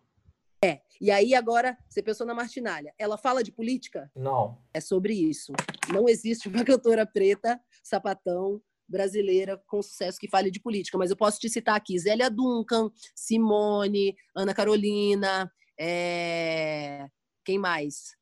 [1.02, 2.94] E aí, agora, você pensou na Martinalha.
[2.98, 4.10] Ela fala de política?
[4.16, 4.58] Não.
[4.74, 5.52] É sobre isso.
[5.92, 10.98] Não existe uma cantora preta, sapatão, brasileira com sucesso que fale de política.
[10.98, 17.10] Mas eu posso te citar aqui Zélia Duncan, Simone, Ana Carolina, é,
[17.44, 18.16] quem mais?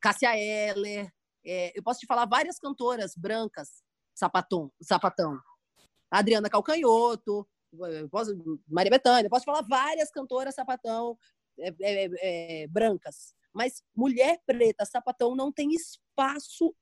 [0.00, 1.12] Cássia Eller.
[1.44, 3.82] É, eu posso te falar várias cantoras brancas,
[4.14, 5.38] sapatão, sapatão.
[6.10, 7.46] Adriana Calcanhoto,
[8.10, 11.18] posso, Maria Bethânia, posso falar várias cantoras sapatão
[11.58, 13.34] é, é, é, brancas.
[13.52, 16.74] Mas mulher preta, sapatão, não tem espaço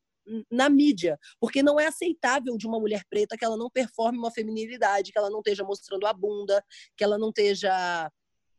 [0.51, 4.31] na mídia, porque não é aceitável de uma mulher preta que ela não performe uma
[4.31, 6.65] feminilidade, que ela não esteja mostrando a bunda,
[6.97, 8.11] que ela não esteja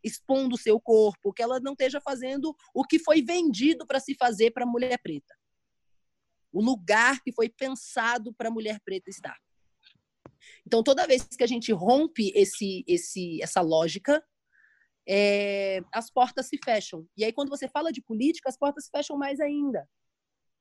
[0.04, 4.16] expondo o seu corpo, que ela não esteja fazendo o que foi vendido para se
[4.16, 5.36] fazer para a mulher preta.
[6.52, 9.38] O lugar que foi pensado para a mulher preta estar.
[10.66, 14.24] Então, toda vez que a gente rompe esse, esse, essa lógica,
[15.08, 17.08] é, as portas se fecham.
[17.16, 19.88] E aí, quando você fala de política, as portas se fecham mais ainda.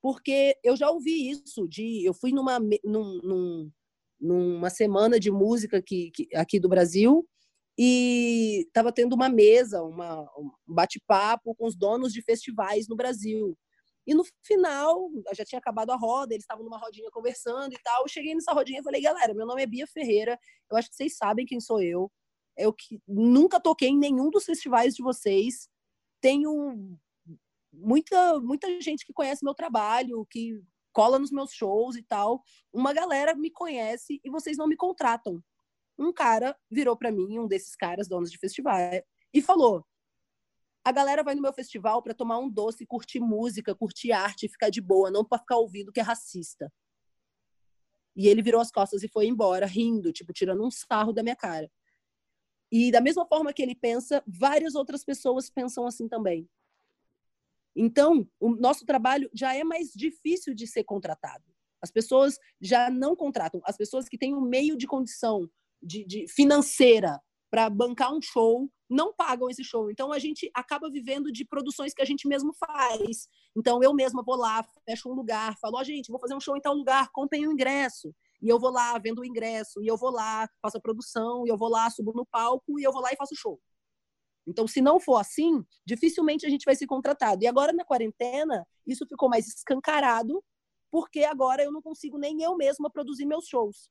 [0.01, 3.73] porque eu já ouvi isso de eu fui numa num, num,
[4.21, 7.27] numa semana de música aqui, aqui do Brasil
[7.79, 13.57] e estava tendo uma mesa, uma, um bate-papo com os donos de festivais no Brasil.
[14.07, 18.03] E no final, já tinha acabado a roda, eles estavam numa rodinha conversando e tal.
[18.03, 20.39] Eu cheguei nessa rodinha e falei, galera, meu nome é Bia Ferreira,
[20.71, 22.11] eu acho que vocês sabem quem sou eu.
[22.57, 25.69] Eu que nunca toquei em nenhum dos festivais de vocês.
[26.21, 26.97] Tenho
[27.73, 30.63] muita, muita gente que conhece meu trabalho, que
[30.93, 32.43] cola nos meus shows e tal.
[32.73, 35.43] Uma galera me conhece e vocês não me contratam.
[35.99, 38.79] Um cara virou para mim, um desses caras, donos de festival,
[39.33, 39.85] e falou:
[40.87, 44.71] a galera vai no meu festival para tomar um doce, curtir música, curtir arte, ficar
[44.71, 46.73] de boa, não para ficar ouvindo que é racista.
[48.15, 51.35] E ele virou as costas e foi embora, rindo, tipo, tirando um sarro da minha
[51.35, 51.69] cara.
[52.71, 56.49] E da mesma forma que ele pensa, várias outras pessoas pensam assim também.
[57.75, 61.45] Então, o nosso trabalho já é mais difícil de ser contratado.
[61.83, 63.61] As pessoas já não contratam.
[63.65, 65.51] As pessoas que têm um meio de condição
[65.83, 69.91] de, de financeira para bancar um show não pagam esse show.
[69.91, 73.29] Então a gente acaba vivendo de produções que a gente mesmo faz.
[73.57, 76.41] Então eu mesma vou lá, fecho um lugar, falo, ó, oh, gente, vou fazer um
[76.41, 78.15] show em tal lugar, comprem o ingresso.
[78.43, 81.49] E eu vou lá, vendo o ingresso, e eu vou lá, faço a produção, e
[81.49, 83.59] eu vou lá, subo no palco, e eu vou lá e faço o show.
[84.47, 87.43] Então, se não for assim, dificilmente a gente vai ser contratado.
[87.43, 90.43] E agora, na quarentena, isso ficou mais escancarado,
[90.91, 93.91] porque agora eu não consigo nem eu mesma produzir meus shows.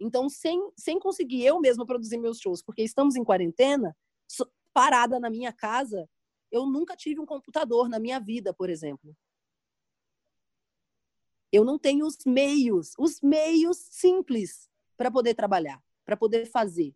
[0.00, 3.96] Então, sem, sem conseguir eu mesma produzir meus shows, porque estamos em quarentena,
[4.72, 6.08] parada na minha casa,
[6.50, 9.16] eu nunca tive um computador na minha vida, por exemplo.
[11.52, 16.94] Eu não tenho os meios, os meios simples para poder trabalhar, para poder fazer.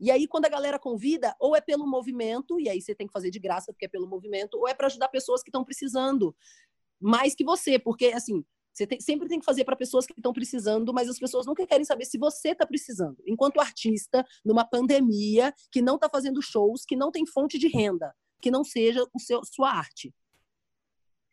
[0.00, 3.12] E aí, quando a galera convida, ou é pelo movimento, e aí você tem que
[3.12, 6.34] fazer de graça porque é pelo movimento, ou é para ajudar pessoas que estão precisando
[7.00, 10.32] mais que você, porque assim, você tem, sempre tem que fazer para pessoas que estão
[10.32, 13.22] precisando, mas as pessoas nunca querem saber se você está precisando.
[13.26, 18.14] Enquanto artista, numa pandemia, que não está fazendo shows, que não tem fonte de renda,
[18.40, 20.12] que não seja o seu, sua arte.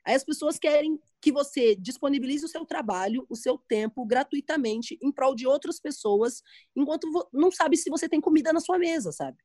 [0.06, 5.12] Aí as pessoas querem que você disponibilize o seu trabalho, o seu tempo, gratuitamente, em
[5.12, 6.42] prol de outras pessoas,
[6.76, 9.38] enquanto não sabe se você tem comida na sua mesa, sabe?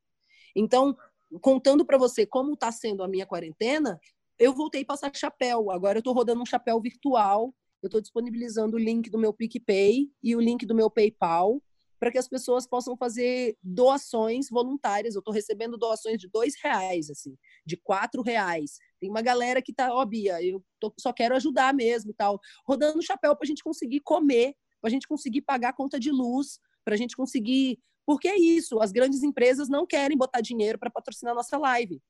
[0.57, 0.97] Então,
[1.41, 4.01] contando para você como está sendo a minha quarentena,
[4.39, 5.71] eu voltei a passar chapéu.
[5.71, 7.55] Agora eu estou rodando um chapéu virtual
[7.85, 11.63] eu estou disponibilizando o link do meu PicPay e o link do meu PayPal
[12.01, 15.15] para que as pessoas possam fazer doações voluntárias.
[15.15, 18.79] Eu estou recebendo doações de dois reais, assim, de quatro reais.
[18.99, 22.15] Tem uma galera que tá, ó, oh, Bia, eu tô, só quero ajudar mesmo e
[22.15, 26.01] tal, rodando chapéu para a gente conseguir comer, para a gente conseguir pagar a conta
[26.01, 27.79] de luz, para a gente conseguir.
[28.07, 32.03] Porque é isso, as grandes empresas não querem botar dinheiro para patrocinar nossa live,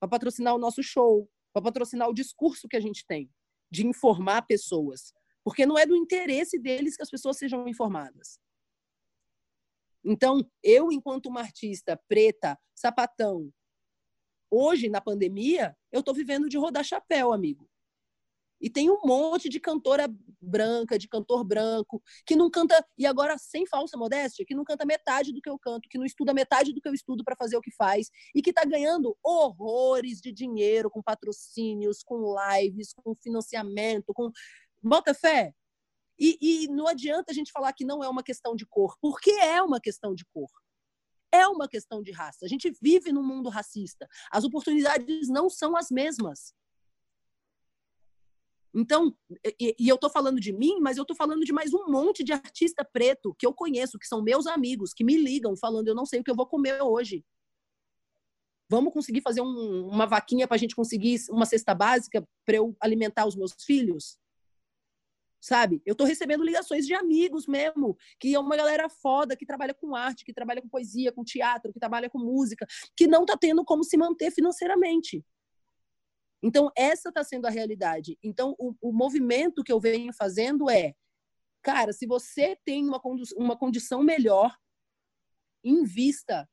[0.00, 3.28] para patrocinar o nosso show, para patrocinar o discurso que a gente tem
[3.74, 8.38] de informar pessoas, porque não é do interesse deles que as pessoas sejam informadas.
[10.04, 13.52] Então, eu, enquanto uma artista preta, sapatão,
[14.48, 17.68] hoje, na pandemia, eu estou vivendo de rodar chapéu, amigo.
[18.64, 20.08] E tem um monte de cantora
[20.40, 24.86] branca, de cantor branco, que não canta, e agora sem falsa modéstia, que não canta
[24.86, 27.58] metade do que eu canto, que não estuda metade do que eu estudo para fazer
[27.58, 33.14] o que faz, e que está ganhando horrores de dinheiro com patrocínios, com lives, com
[33.14, 34.30] financiamento, com.
[34.82, 35.52] Bota fé!
[36.18, 39.30] E, e não adianta a gente falar que não é uma questão de cor, porque
[39.30, 40.48] é uma questão de cor
[41.30, 42.46] é uma questão de raça.
[42.46, 44.08] A gente vive num mundo racista.
[44.30, 46.54] As oportunidades não são as mesmas.
[48.74, 49.16] Então,
[49.60, 52.24] e, e eu estou falando de mim, mas eu estou falando de mais um monte
[52.24, 55.94] de artista preto que eu conheço, que são meus amigos, que me ligam falando: eu
[55.94, 57.24] não sei o que eu vou comer hoje.
[58.68, 62.74] Vamos conseguir fazer um, uma vaquinha para a gente conseguir uma cesta básica para eu
[62.80, 64.18] alimentar os meus filhos?
[65.40, 65.82] Sabe?
[65.84, 69.94] Eu estou recebendo ligações de amigos mesmo, que é uma galera foda, que trabalha com
[69.94, 73.62] arte, que trabalha com poesia, com teatro, que trabalha com música, que não está tendo
[73.62, 75.22] como se manter financeiramente.
[76.46, 78.18] Então, essa está sendo a realidade.
[78.22, 80.94] Então, o, o, movimento que eu venho fazendo é,
[81.62, 83.00] cara, se você tem uma,
[83.38, 84.54] uma condição melhor,
[85.64, 86.46] invista.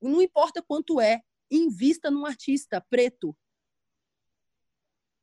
[0.00, 1.20] Não importa quanto é,
[1.50, 3.36] invista num artista preto.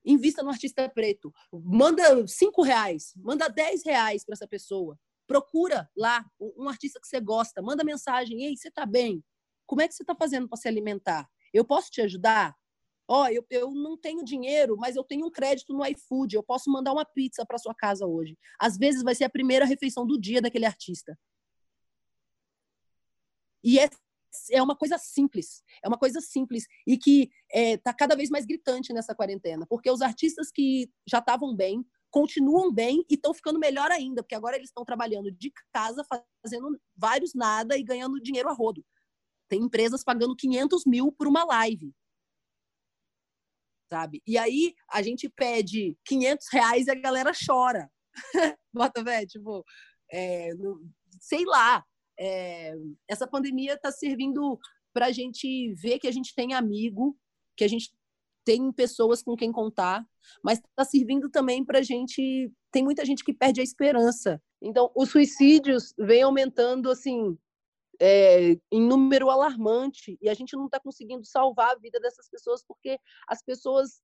[0.05, 1.33] Invista num artista preto.
[1.51, 4.99] Manda cinco reais, manda dez reais para essa pessoa.
[5.25, 9.25] Procura lá um artista que você gosta, manda mensagem, ei, você está bem?
[9.65, 11.27] Como é que você está fazendo para se alimentar?
[11.51, 12.55] Eu posso te ajudar?
[13.07, 16.43] Ó, oh, eu, eu não tenho dinheiro, mas eu tenho um crédito no iFood, eu
[16.43, 18.37] posso mandar uma pizza para sua casa hoje.
[18.59, 21.17] Às vezes vai ser a primeira refeição do dia daquele artista.
[23.63, 23.89] E é
[24.51, 28.45] é uma coisa simples, é uma coisa simples e que está é, cada vez mais
[28.45, 33.59] gritante nessa quarentena, porque os artistas que já estavam bem continuam bem e estão ficando
[33.59, 36.03] melhor ainda, porque agora eles estão trabalhando de casa,
[36.43, 38.85] fazendo vários nada e ganhando dinheiro a rodo.
[39.49, 41.93] Tem empresas pagando 500 mil por uma live.
[43.93, 44.23] Sabe?
[44.25, 47.87] E aí a gente pede 500 reais e a galera chora.
[48.73, 49.63] Bota, velho, tipo,
[50.11, 50.49] é,
[51.19, 51.85] sei lá.
[52.19, 52.73] É,
[53.07, 54.59] essa pandemia está servindo
[54.91, 57.15] para a gente ver que a gente tem amigo,
[57.55, 57.93] que a gente
[58.43, 60.03] tem pessoas com quem contar,
[60.43, 62.51] mas está servindo também para a gente.
[62.71, 64.41] Tem muita gente que perde a esperança.
[64.59, 67.37] Então, os suicídios vêm aumentando assim
[68.05, 72.61] é, em número alarmante e a gente não está conseguindo salvar a vida dessas pessoas
[72.61, 72.99] porque
[73.29, 74.01] as pessoas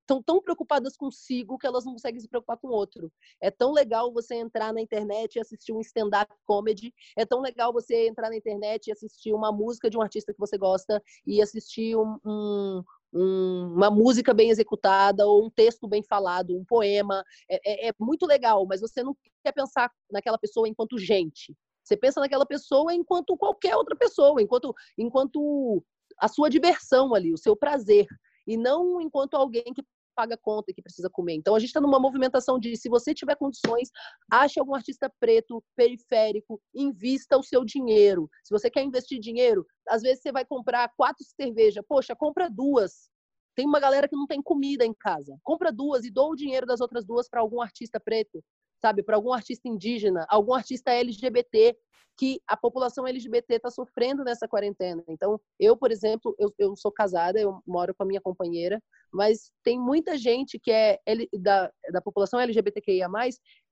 [0.00, 3.10] estão tão preocupadas consigo que elas não conseguem se preocupar com o outro.
[3.40, 7.72] É tão legal você entrar na internet e assistir um stand-up comedy, é tão legal
[7.72, 11.40] você entrar na internet e assistir uma música de um artista que você gosta e
[11.40, 12.84] assistir um, um,
[13.14, 17.24] um, uma música bem executada ou um texto bem falado, um poema.
[17.48, 21.56] É, é, é muito legal, mas você não quer pensar naquela pessoa enquanto gente.
[21.88, 25.82] Você pensa naquela pessoa enquanto qualquer outra pessoa, enquanto, enquanto
[26.18, 28.06] a sua diversão ali, o seu prazer,
[28.46, 29.82] e não enquanto alguém que
[30.14, 31.34] paga conta que precisa comer.
[31.34, 33.88] Então a gente está numa movimentação de se você tiver condições,
[34.30, 38.28] ache algum artista preto, periférico, invista o seu dinheiro.
[38.44, 43.08] Se você quer investir dinheiro, às vezes você vai comprar quatro cervejas, poxa, compra duas.
[43.54, 45.38] Tem uma galera que não tem comida em casa.
[45.42, 48.42] Compra duas e doa o dinheiro das outras duas para algum artista preto,
[48.80, 51.76] sabe, para algum artista indígena, algum artista LGBT
[52.18, 55.04] que a população LGBT está sofrendo nessa quarentena.
[55.06, 59.52] Então, eu, por exemplo, eu, eu sou casada, eu moro com a minha companheira, mas
[59.62, 60.98] tem muita gente que é
[61.40, 63.08] da, da população LGBTQIA+,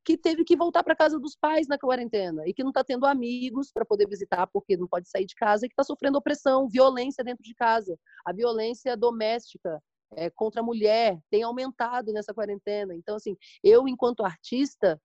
[0.04, 3.04] que teve que voltar para casa dos pais na quarentena e que não está tendo
[3.04, 6.68] amigos para poder visitar porque não pode sair de casa e que está sofrendo opressão,
[6.68, 7.98] violência dentro de casa.
[8.24, 9.82] A violência doméstica
[10.12, 12.94] é, contra a mulher tem aumentado nessa quarentena.
[12.94, 15.00] Então, assim, eu, enquanto artista,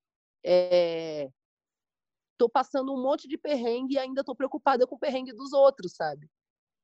[0.46, 1.30] é,
[2.38, 5.94] tô passando um monte de perrengue e ainda tô preocupada com o perrengue dos outros,
[5.94, 6.28] sabe?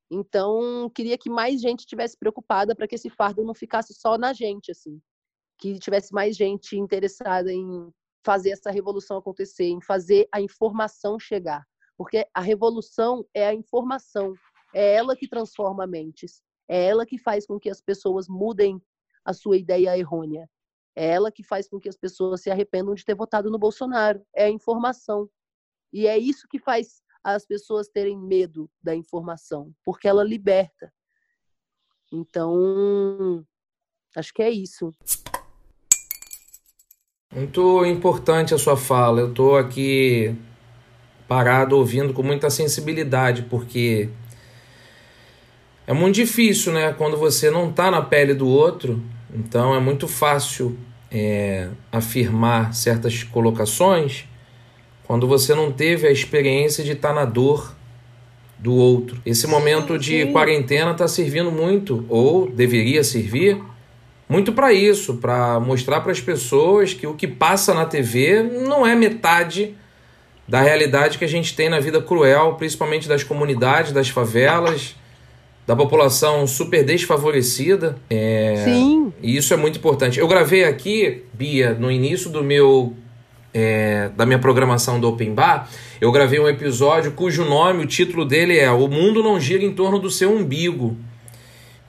[0.09, 4.34] Então, queria que mais gente estivesse preocupada para que esse fardo não ficasse só na
[4.34, 5.01] gente, assim.
[5.59, 7.91] Que tivesse mais gente interessada em
[8.26, 11.65] fazer essa revolução acontecer, em fazer a informação chegar.
[11.97, 14.34] Porque a revolução é a informação,
[14.74, 18.82] é ela que transforma mentes, é ela que faz com que as pessoas mudem
[19.24, 20.49] a sua ideia errônea.
[20.95, 24.22] É ela que faz com que as pessoas se arrependam de ter votado no Bolsonaro.
[24.36, 25.30] É a informação.
[25.93, 30.91] E é isso que faz as pessoas terem medo da informação, porque ela liberta.
[32.11, 33.45] Então,
[34.15, 34.93] acho que é isso.
[37.34, 39.20] Muito importante a sua fala.
[39.20, 40.36] Eu estou aqui
[41.28, 44.09] parado ouvindo com muita sensibilidade, porque
[45.88, 46.93] é muito difícil, né?
[46.97, 49.01] Quando você não está na pele do outro,
[49.33, 50.77] então é muito fácil
[51.09, 54.25] é, afirmar certas colocações
[55.05, 57.73] quando você não teve a experiência de estar tá na dor
[58.59, 59.21] do outro.
[59.25, 63.63] Esse momento de quarentena está servindo muito, ou deveria servir,
[64.27, 68.85] muito para isso, para mostrar para as pessoas que o que passa na TV não
[68.85, 69.73] é metade
[70.45, 74.95] da realidade que a gente tem na vida cruel, principalmente das comunidades, das favelas,
[75.68, 77.97] da população super desfavorecida.
[78.09, 78.63] É...
[78.63, 79.11] Sim.
[79.22, 80.18] E isso é muito importante.
[80.18, 82.95] Eu gravei aqui, Bia, no início do meu
[83.53, 88.24] é, da minha programação do Open Bar, eu gravei um episódio cujo nome, o título
[88.24, 90.95] dele é O Mundo Não Gira em Torno do Seu Umbigo.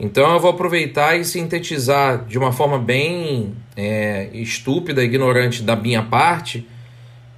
[0.01, 6.03] Então eu vou aproveitar e sintetizar de uma forma bem é, estúpida, ignorante da minha
[6.03, 6.67] parte,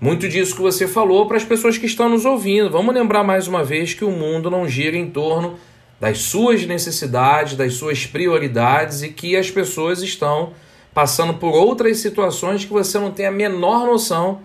[0.00, 2.70] muito disso que você falou para as pessoas que estão nos ouvindo.
[2.70, 5.58] Vamos lembrar mais uma vez que o mundo não gira em torno
[6.00, 10.54] das suas necessidades, das suas prioridades e que as pessoas estão
[10.94, 14.40] passando por outras situações que você não tem a menor noção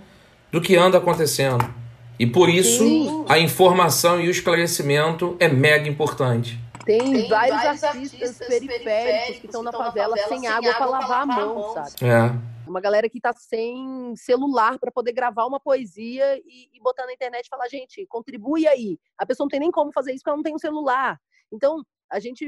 [0.52, 1.66] do que anda acontecendo.
[2.20, 3.26] E por isso Sim.
[3.28, 6.60] a informação e o esclarecimento é mega importante.
[6.86, 10.74] Tem, tem vários, vários artistas, artistas periféricos, periféricos que estão na favela, favela sem água
[10.74, 11.90] para lavar a mão, sabe?
[12.04, 12.70] É.
[12.70, 17.14] Uma galera que está sem celular para poder gravar uma poesia e, e, botar na
[17.14, 19.00] internet e falar, gente, contribui aí.
[19.18, 21.20] A pessoa não tem nem como fazer isso porque ela não tem um celular.
[21.52, 22.46] Então, a gente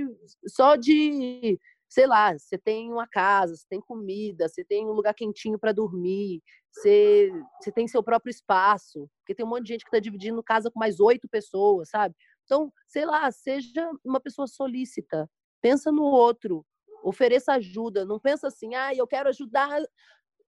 [0.48, 5.14] só de sei lá, você tem uma casa, você tem comida, você tem um lugar
[5.14, 6.42] quentinho para dormir,
[6.72, 7.32] você,
[7.62, 10.70] você tem seu próprio espaço, porque tem um monte de gente que está dividindo casa
[10.70, 12.14] com mais oito pessoas, sabe?
[12.44, 15.30] Então, sei lá, seja uma pessoa solícita,
[15.62, 16.66] pensa no outro,
[17.04, 19.82] ofereça ajuda, não pensa assim, ah, eu quero ajudar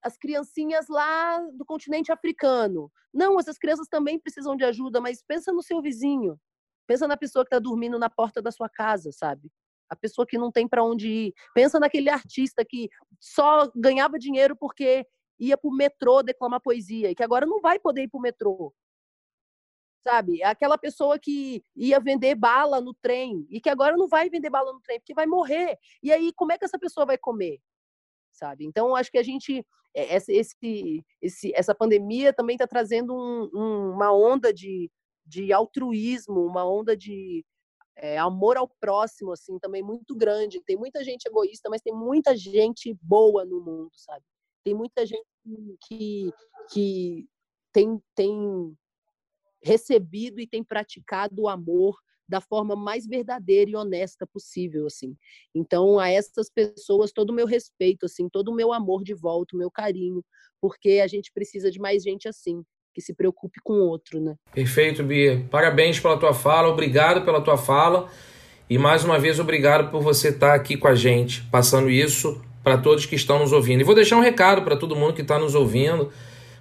[0.01, 2.91] as criancinhas lá do continente africano.
[3.13, 6.39] Não, essas crianças também precisam de ajuda, mas pensa no seu vizinho,
[6.89, 9.51] Pensa na pessoa que está dormindo na porta da sua casa, sabe?
[9.87, 11.33] A pessoa que não tem para onde ir.
[11.53, 15.05] Pensa naquele artista que só ganhava dinheiro porque
[15.39, 18.21] ia para o metrô declamar poesia e que agora não vai poder ir para o
[18.21, 18.73] metrô.
[20.03, 20.41] Sabe?
[20.41, 24.73] Aquela pessoa que ia vender bala no trem e que agora não vai vender bala
[24.73, 25.77] no trem porque vai morrer.
[26.01, 27.59] E aí, como é que essa pessoa vai comer?
[28.31, 28.65] Sabe?
[28.65, 29.63] Então, acho que a gente.
[29.93, 34.89] Esse, esse, essa pandemia também está trazendo um, um, uma onda de,
[35.29, 37.45] de altruísmo, uma onda de
[37.95, 40.61] é, amor ao próximo, assim, também muito grande.
[40.65, 44.25] Tem muita gente egoísta, mas tem muita gente boa no mundo, sabe?
[44.63, 45.27] Tem muita gente
[45.87, 46.33] que,
[46.71, 47.27] que
[47.71, 48.75] tem, tem
[49.63, 51.95] recebido e tem praticado o amor
[52.27, 55.15] da forma mais verdadeira e honesta possível, assim.
[55.53, 59.55] Então, a essas pessoas, todo o meu respeito, assim, todo o meu amor de volta,
[59.55, 60.23] o meu carinho,
[60.61, 62.63] porque a gente precisa de mais gente assim
[62.99, 64.35] que se preocupe com o outro, né?
[64.53, 65.45] Perfeito, Bia.
[65.49, 68.09] Parabéns pela tua fala, obrigado pela tua fala
[68.69, 72.77] e mais uma vez obrigado por você estar aqui com a gente, passando isso para
[72.77, 73.79] todos que estão nos ouvindo.
[73.79, 76.11] E vou deixar um recado para todo mundo que está nos ouvindo.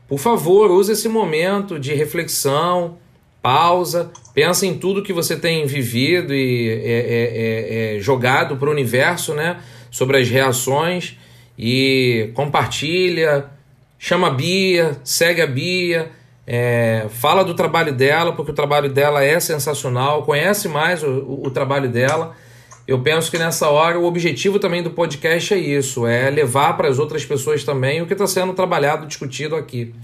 [0.07, 2.99] Por favor, use esse momento de reflexão,
[3.43, 8.69] pausa, pensa em tudo que você tem vivido e é, é, é, é jogado para
[8.69, 9.61] o universo, né?
[9.91, 11.17] Sobre as reações
[11.59, 13.51] e compartilha,
[13.99, 16.13] chama a Bia, segue a Bia,
[16.51, 21.47] é, fala do trabalho dela, porque o trabalho dela é sensacional, conhece mais o, o,
[21.49, 22.35] o trabalho dela.
[22.87, 26.89] Eu penso que nessa hora o objetivo também do podcast é isso, é levar para
[26.89, 29.95] as outras pessoas também o que está sendo trabalhado, discutido aqui.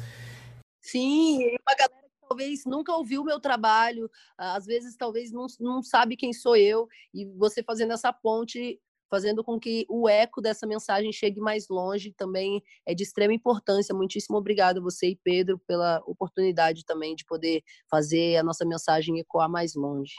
[0.83, 5.83] Sim, uma galera que talvez nunca ouviu o meu trabalho, às vezes talvez não, não
[5.83, 8.79] sabe quem sou eu, e você fazendo essa ponte
[9.15, 13.95] fazendo com que o eco dessa mensagem chegue mais longe, também é de extrema importância.
[13.95, 19.49] Muitíssimo obrigado você e Pedro pela oportunidade também de poder fazer a nossa mensagem ecoar
[19.49, 20.15] mais longe.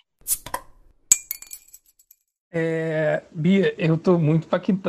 [2.49, 4.47] É, Bia, eu estou muito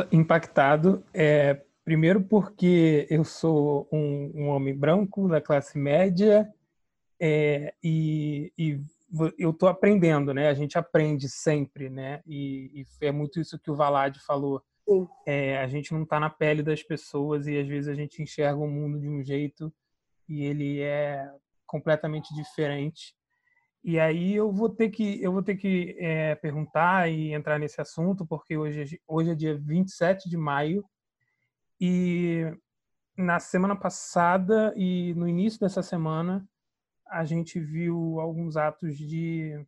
[0.09, 1.03] impactado.
[1.13, 6.49] É, primeiro porque eu sou um, um, homem branco da classe média
[7.19, 8.79] é, e, e
[9.37, 10.49] eu estou aprendendo, né?
[10.49, 12.21] A gente aprende sempre, né?
[12.25, 14.61] E, e é muito isso que o Valade falou.
[15.25, 18.57] É, a gente não está na pele das pessoas e às vezes a gente enxerga
[18.57, 19.73] o mundo de um jeito
[20.27, 21.29] e ele é
[21.65, 23.15] completamente diferente.
[23.83, 27.79] E aí eu vou ter que eu vou ter que é, perguntar e entrar nesse
[27.79, 30.83] assunto porque hoje hoje é dia 27 de maio
[31.79, 32.43] e
[33.17, 36.45] na semana passada e no início dessa semana
[37.09, 39.65] a gente viu alguns atos de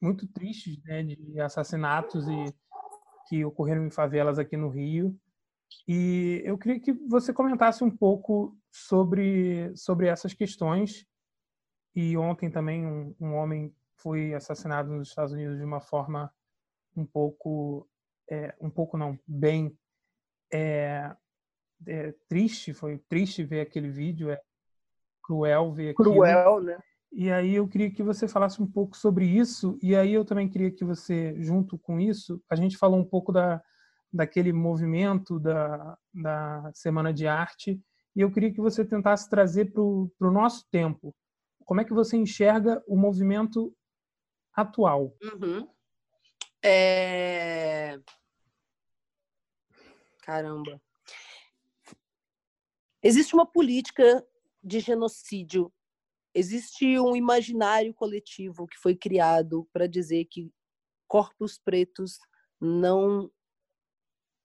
[0.00, 2.54] muito tristes, né, de assassinatos e
[3.28, 5.18] que ocorreram em favelas aqui no Rio.
[5.88, 11.06] E eu queria que você comentasse um pouco sobre sobre essas questões.
[11.94, 16.32] E ontem também um, um homem foi assassinado nos Estados Unidos de uma forma
[16.94, 17.88] um pouco
[18.30, 19.76] é, um pouco não bem
[20.52, 21.14] é,
[21.86, 24.40] é, triste foi triste ver aquele vídeo é
[25.26, 26.12] cruel ver aquilo.
[26.12, 26.78] Cruel, né?
[27.12, 30.48] E aí eu queria que você falasse um pouco sobre isso, e aí eu também
[30.48, 33.62] queria que você, junto com isso, a gente falou um pouco da,
[34.12, 37.80] daquele movimento da, da Semana de Arte,
[38.14, 41.14] e eu queria que você tentasse trazer para o nosso tempo.
[41.64, 43.74] Como é que você enxerga o movimento
[44.54, 45.14] atual?
[45.22, 45.68] Uhum.
[46.62, 47.98] É...
[50.22, 50.80] Caramba.
[53.02, 54.26] Existe uma política
[54.66, 55.72] de genocídio.
[56.34, 60.52] Existe um imaginário coletivo que foi criado para dizer que
[61.06, 62.18] corpos pretos
[62.60, 63.30] não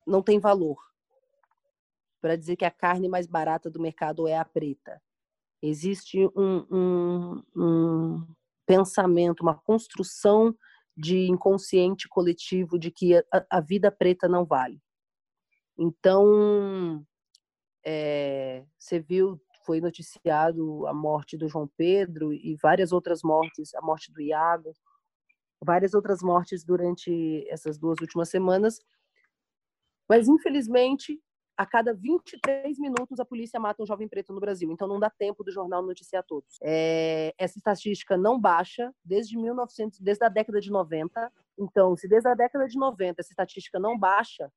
[0.06, 0.78] não tem valor.
[2.22, 5.02] Para dizer que a carne mais barata do mercado é a preta.
[5.62, 8.28] Existe um, um, um
[8.66, 10.56] pensamento, uma construção
[10.96, 14.82] de inconsciente coletivo de que a, a vida preta não vale.
[15.78, 17.06] Então,
[17.84, 19.42] é, você viu
[19.72, 24.74] foi noticiado a morte do João Pedro e várias outras mortes, a morte do Iago,
[25.64, 28.82] várias outras mortes durante essas duas últimas semanas.
[30.10, 31.18] Mas, infelizmente,
[31.56, 34.70] a cada 23 minutos a polícia mata um jovem preto no Brasil.
[34.70, 36.58] Então, não dá tempo do jornal noticiar todos.
[36.62, 41.32] É, essa estatística não baixa desde 1900, desde a década de 90.
[41.58, 44.52] Então, se desde a década de 90 essa estatística não baixa,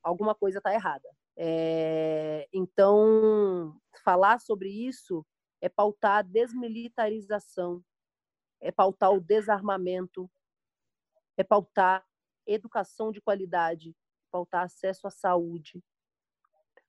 [0.00, 1.08] alguma coisa está errada.
[1.40, 5.24] É, então, falar sobre isso
[5.60, 7.80] é pautar a desmilitarização,
[8.60, 10.28] é pautar o desarmamento,
[11.36, 12.04] é pautar
[12.44, 13.94] educação de qualidade,
[14.32, 15.80] pautar acesso à saúde.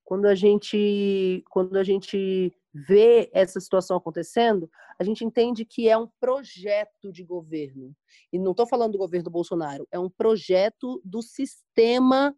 [0.03, 5.95] Quando a gente, quando a gente vê essa situação acontecendo, a gente entende que é
[5.95, 7.95] um projeto de governo.
[8.33, 12.35] E não estou falando do governo Bolsonaro, é um projeto do sistema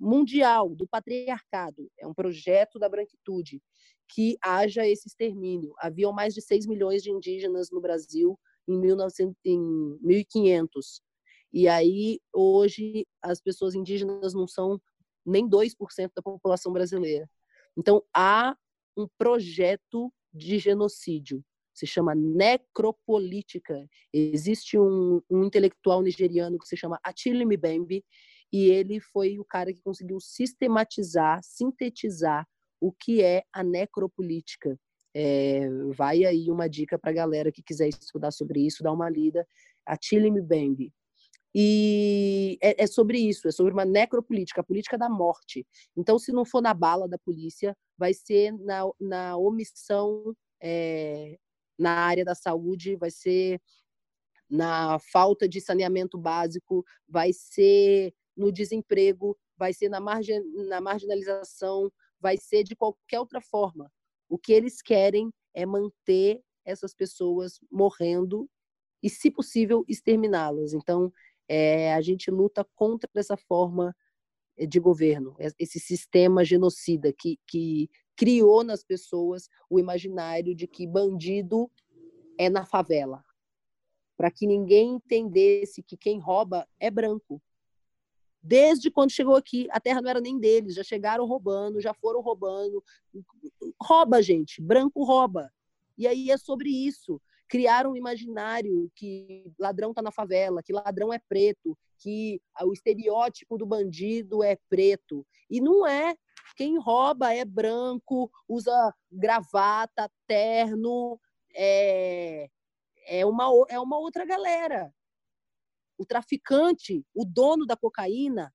[0.00, 1.90] mundial, do patriarcado.
[1.98, 3.62] É um projeto da branquitude
[4.08, 5.74] que haja esse extermínio.
[5.78, 11.02] Haviam mais de 6 milhões de indígenas no Brasil em, 1900, em 1500.
[11.52, 14.80] E aí, hoje, as pessoas indígenas não são
[15.24, 17.28] nem 2% da população brasileira.
[17.76, 18.56] Então, há
[18.96, 21.44] um projeto de genocídio.
[21.74, 23.88] Se chama necropolítica.
[24.12, 28.04] Existe um, um intelectual nigeriano que se chama Atili Mbembe,
[28.52, 32.46] e ele foi o cara que conseguiu sistematizar, sintetizar
[32.80, 34.78] o que é a necropolítica.
[35.14, 39.10] É, vai aí uma dica para a galera que quiser estudar sobre isso, dar uma
[39.10, 39.46] lida.
[39.86, 40.92] Atili Mbembe.
[41.54, 45.66] E é, é, sobre isso, é sobre uma necropolítica, a política da morte.
[45.96, 50.32] Então, se não for na bala da polícia, vai ser na, na omissão
[50.62, 51.36] é,
[51.78, 53.60] na área da saúde, vai ser
[54.48, 61.92] na falta de saneamento básico, vai ser no desemprego, vai ser na, margin, na marginalização,
[62.18, 63.92] vai ser de qualquer outra forma.
[64.28, 68.48] O que eles querem é manter essas pessoas morrendo
[69.02, 70.72] e, se possível, exterminá-las.
[70.72, 71.12] Então,
[71.48, 73.94] é, a gente luta contra essa forma
[74.68, 81.70] de governo, esse sistema genocida que, que criou nas pessoas o imaginário de que bandido
[82.38, 83.24] é na favela,
[84.16, 87.42] para que ninguém entendesse que quem rouba é branco.
[88.42, 92.20] Desde quando chegou aqui, a terra não era nem deles, já chegaram roubando, já foram
[92.20, 92.82] roubando.
[93.80, 95.52] Rouba, gente, branco rouba.
[95.98, 97.20] E aí é sobre isso.
[97.46, 103.58] Criaram um imaginário que ladrão está na favela, que ladrão é preto, que o estereótipo
[103.58, 105.26] do bandido é preto.
[105.50, 106.16] E não é.
[106.56, 111.20] Quem rouba é branco, usa gravata, terno,
[111.54, 112.48] é,
[113.06, 114.92] é, uma, é uma outra galera
[116.00, 118.50] o traficante, o dono da cocaína,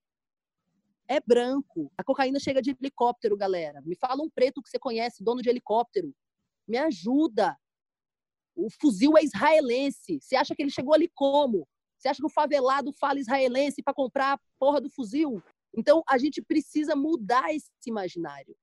[1.07, 1.91] é branco.
[1.95, 3.83] A cocaína chega de helicóptero, galera.
[3.85, 6.11] Me fala um preto que você conhece, dono de helicóptero.
[6.67, 7.55] Me ajuda.
[8.55, 10.19] O fuzil é israelense.
[10.19, 11.67] Você acha que ele chegou ali como?
[11.95, 15.39] Você acha que o favelado fala israelense para comprar a porra do fuzil?
[15.77, 18.55] Então, a gente precisa mudar esse imaginário.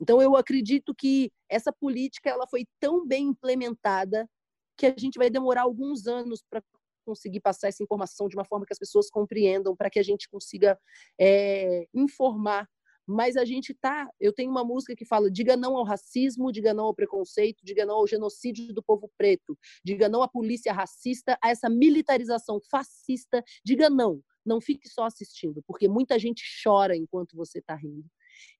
[0.00, 4.28] Então, eu acredito que essa política ela foi tão bem implementada
[4.76, 6.60] que a gente vai demorar alguns anos para
[7.06, 10.28] conseguir passar essa informação de uma forma que as pessoas compreendam, para que a gente
[10.28, 10.78] consiga
[11.18, 12.68] é, informar.
[13.08, 14.10] Mas a gente tá.
[14.18, 17.86] Eu tenho uma música que fala: diga não ao racismo, diga não ao preconceito, diga
[17.86, 23.44] não ao genocídio do povo preto, diga não à polícia racista, a essa militarização fascista,
[23.64, 24.20] diga não.
[24.44, 28.04] Não fique só assistindo, porque muita gente chora enquanto você está rindo.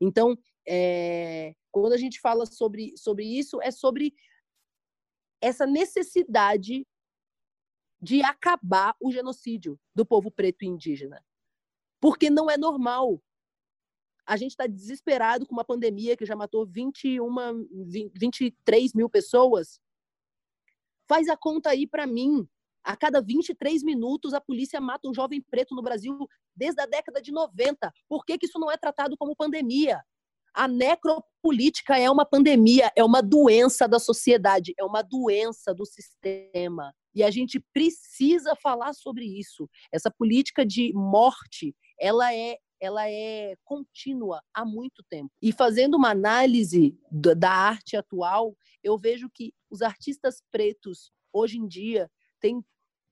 [0.00, 0.36] Então,
[0.66, 4.12] é, quando a gente fala sobre, sobre isso, é sobre
[5.40, 6.86] essa necessidade
[8.06, 11.20] de acabar o genocídio do povo preto e indígena.
[12.00, 13.20] Porque não é normal.
[14.24, 17.28] A gente está desesperado com uma pandemia que já matou 21,
[18.14, 19.80] 23 mil pessoas.
[21.08, 22.48] Faz a conta aí para mim.
[22.84, 26.16] A cada 23 minutos, a polícia mata um jovem preto no Brasil
[26.54, 27.92] desde a década de 90.
[28.08, 30.00] Por que, que isso não é tratado como pandemia?
[30.54, 36.94] A necropolítica é uma pandemia, é uma doença da sociedade, é uma doença do sistema.
[37.16, 39.66] E a gente precisa falar sobre isso.
[39.90, 45.32] Essa política de morte, ela é ela é contínua há muito tempo.
[45.40, 48.54] E fazendo uma análise da arte atual,
[48.84, 52.62] eu vejo que os artistas pretos, hoje em dia, têm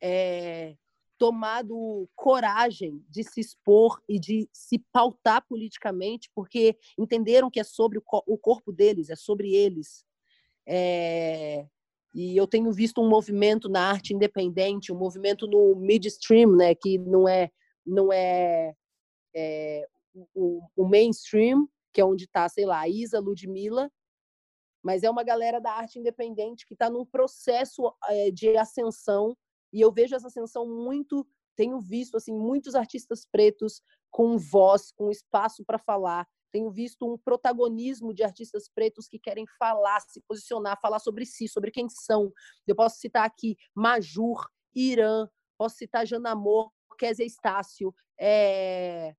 [0.03, 0.77] é,
[1.17, 7.99] tomado coragem de se expor e de se pautar politicamente, porque entenderam que é sobre
[7.99, 10.05] o corpo deles, é sobre eles.
[10.67, 11.67] É,
[12.15, 16.97] e eu tenho visto um movimento na arte independente, um movimento no midstream, né, que
[16.99, 17.51] não é
[17.85, 18.75] não é,
[19.35, 19.87] é
[20.35, 23.91] o, o, mainstream, que é onde está, sei lá, Isa Ludmilla,
[24.83, 29.37] mas é uma galera da arte independente que está num processo é, de ascensão
[29.73, 35.11] e eu vejo essa ascensão muito, tenho visto assim muitos artistas pretos com voz, com
[35.11, 40.81] espaço para falar, tenho visto um protagonismo de artistas pretos que querem falar, se posicionar,
[40.81, 42.33] falar sobre si, sobre quem são.
[42.65, 45.29] Eu posso citar aqui Majur, Irã,
[45.59, 49.17] posso citar Janamor, Kézia Estácio, é...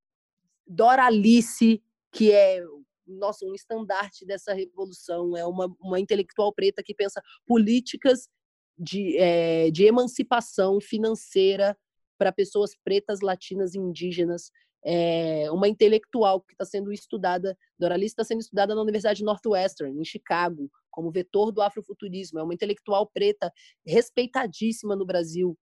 [0.65, 2.63] Dora Alice, que é
[3.05, 8.29] nossa, um estandarte dessa revolução, é uma, uma intelectual preta que pensa políticas
[8.79, 11.77] de, é, de emancipação financeira
[12.17, 14.49] para pessoas pretas, latinas e indígenas
[14.85, 20.05] é, uma intelectual que está sendo estudada, Doralice está sendo estudada na Universidade Northwestern, em
[20.05, 22.39] Chicago, como vetor do afrofuturismo.
[22.39, 23.51] É uma intelectual preta
[23.85, 25.57] respeitadíssima no Brasil.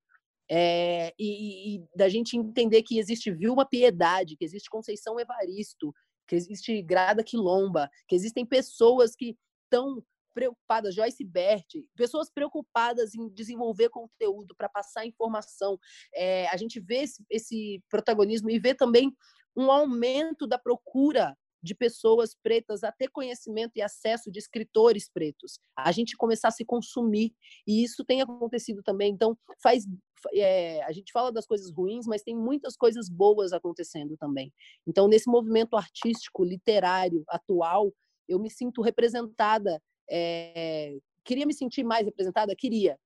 [0.52, 5.94] É, e, e, da gente entender que existe Vilma Piedade, que existe Conceição Evaristo,
[6.28, 10.04] que existe Grada Quilomba, que existem pessoas que estão
[10.34, 15.78] preocupadas, Joyce Bert, pessoas preocupadas em desenvolver conteúdo para passar informação.
[16.14, 19.16] É, a gente vê esse, esse protagonismo e vê também
[19.56, 25.58] um aumento da procura de pessoas pretas a ter conhecimento e acesso de escritores pretos,
[25.78, 27.34] a gente começar a se consumir
[27.66, 29.14] e isso tem acontecido também.
[29.14, 29.86] Então faz,
[30.34, 34.52] é, a gente fala das coisas ruins, mas tem muitas coisas boas acontecendo também.
[34.86, 37.94] Então nesse movimento artístico, literário atual,
[38.28, 39.82] eu me sinto representada
[40.16, 42.56] é, queria me sentir mais representada?
[42.56, 43.00] Queria.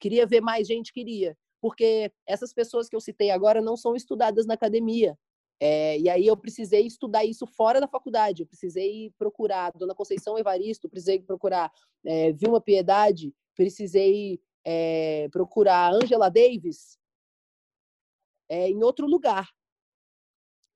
[0.00, 0.92] Queria ver mais gente?
[0.92, 1.36] Queria.
[1.60, 5.18] Porque essas pessoas que eu citei agora não são estudadas na academia.
[5.60, 8.42] É, e aí eu precisei estudar isso fora da faculdade.
[8.42, 11.70] Eu precisei procurar Dona Conceição Evaristo, precisei procurar
[12.04, 16.98] é, Vilma Piedade, precisei é, procurar Angela Davis
[18.48, 19.48] é, em outro lugar.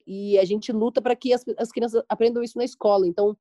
[0.07, 3.07] E a gente luta para que as, as crianças aprendam isso na escola.
[3.07, 3.37] Então,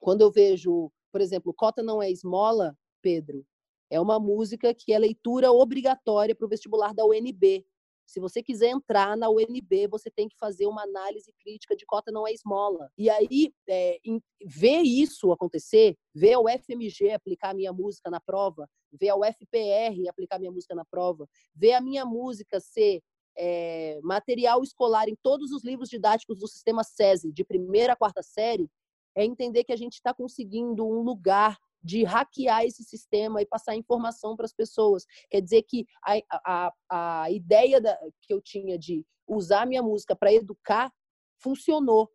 [0.00, 3.44] quando eu vejo por exemplo, Cota não é esmola, Pedro,
[3.90, 7.64] é uma música que é leitura obrigatória para o vestibular da UNB.
[8.06, 12.10] Se você quiser entrar na UNB, você tem que fazer uma análise crítica de cota
[12.10, 12.90] não é esmola.
[12.96, 18.68] E aí, é, em, ver isso acontecer, ver o FMG aplicar minha música na prova,
[18.92, 23.02] ver o FPR aplicar minha música na prova, ver a minha música ser
[23.36, 28.22] é, material escolar em todos os livros didáticos do sistema SESI, de primeira a quarta
[28.22, 28.70] série,
[29.16, 33.76] é entender que a gente está conseguindo um lugar de hackear esse sistema e passar
[33.76, 35.04] informação para as pessoas.
[35.30, 40.16] Quer dizer que a, a, a ideia da, que eu tinha de usar minha música
[40.16, 40.92] para educar
[41.40, 42.10] funcionou,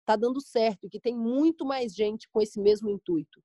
[0.00, 3.42] está dando certo, que tem muito mais gente com esse mesmo intuito.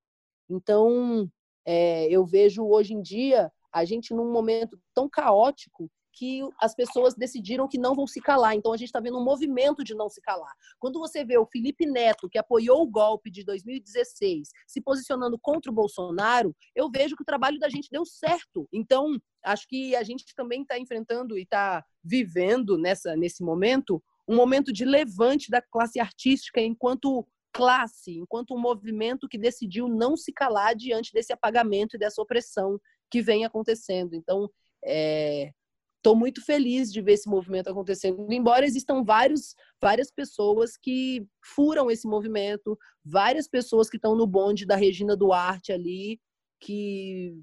[0.49, 1.29] Então,
[1.65, 7.13] é, eu vejo hoje em dia a gente num momento tão caótico que as pessoas
[7.13, 8.55] decidiram que não vão se calar.
[8.55, 10.51] Então a gente está vendo um movimento de não se calar.
[10.80, 15.72] Quando você vê o Felipe Neto, que apoiou o golpe de 2016, se posicionando contra
[15.72, 18.68] o Bolsonaro, eu vejo que o trabalho da gente deu certo.
[18.74, 24.36] Então, acho que a gente também está enfrentando e está vivendo nessa, nesse momento um
[24.36, 30.34] momento de levante da classe artística enquanto classe, enquanto um movimento que decidiu não se
[30.34, 34.13] calar diante desse apagamento e dessa opressão que vem acontecendo.
[34.15, 34.49] Então,
[34.84, 35.51] é,
[35.97, 41.91] estou muito feliz de ver esse movimento acontecendo, embora existam vários, várias pessoas que furam
[41.91, 46.19] esse movimento, várias pessoas que estão no bonde da Regina Duarte ali,
[46.59, 47.35] que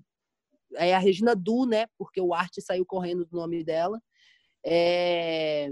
[0.76, 1.86] é a Regina Du, né?
[1.98, 4.00] Porque o Arte saiu correndo do nome dela.
[4.64, 5.68] É...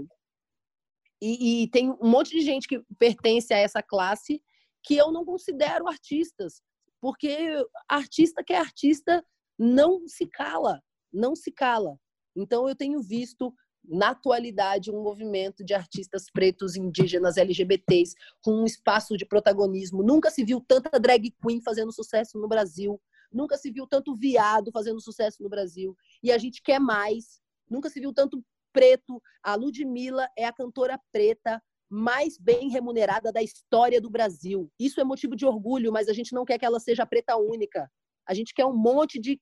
[1.21, 4.41] E, e, tem um monte de gente que pertence a essa classe
[4.83, 6.61] que eu não considero artistas,
[6.99, 7.47] porque
[7.87, 9.25] artista que é artista
[9.57, 10.81] não se cala,
[11.11, 11.97] não se cala.
[12.35, 13.53] Então, eu tenho visto
[13.85, 20.01] na atualidade um movimento de artistas pretos, indígenas, LGBTs com um espaço de protagonismo.
[20.03, 22.99] Nunca se viu tanta drag queen fazendo sucesso no Brasil,
[23.31, 25.95] nunca se viu tanto viado fazendo sucesso no Brasil.
[26.21, 27.41] E a gente quer mais.
[27.69, 29.21] Nunca se viu tanto preto.
[29.41, 34.71] A Ludmilla é a cantora preta mais bem remunerada da história do Brasil.
[34.79, 37.91] Isso é motivo de orgulho, mas a gente não quer que ela seja preta única.
[38.25, 39.39] A gente quer um monte de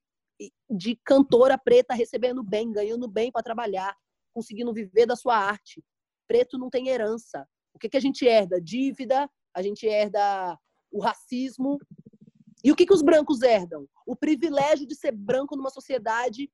[0.69, 3.95] de cantora preta recebendo bem, ganhando bem para trabalhar,
[4.33, 5.83] conseguindo viver da sua arte.
[6.27, 7.47] Preto não tem herança.
[7.73, 8.61] O que, que a gente herda?
[8.61, 10.57] Dívida, a gente herda
[10.91, 11.77] o racismo.
[12.63, 13.87] E o que, que os brancos herdam?
[14.05, 16.49] O privilégio de ser branco numa sociedade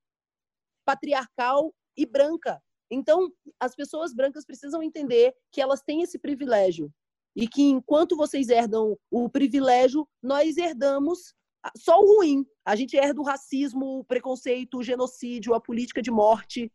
[0.85, 2.61] patriarcal e branca.
[2.89, 3.29] Então,
[3.59, 6.91] as pessoas brancas precisam entender que elas têm esse privilégio.
[7.35, 11.35] E que enquanto vocês herdam o privilégio, nós herdamos
[11.75, 12.45] só o ruim.
[12.65, 16.71] A gente herda o racismo, o preconceito, o genocídio, a política de morte.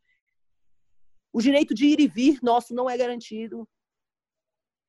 [1.32, 3.68] O direito de ir e vir nosso não é garantido.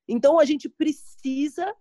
[0.08, 1.74] Então a gente precisa,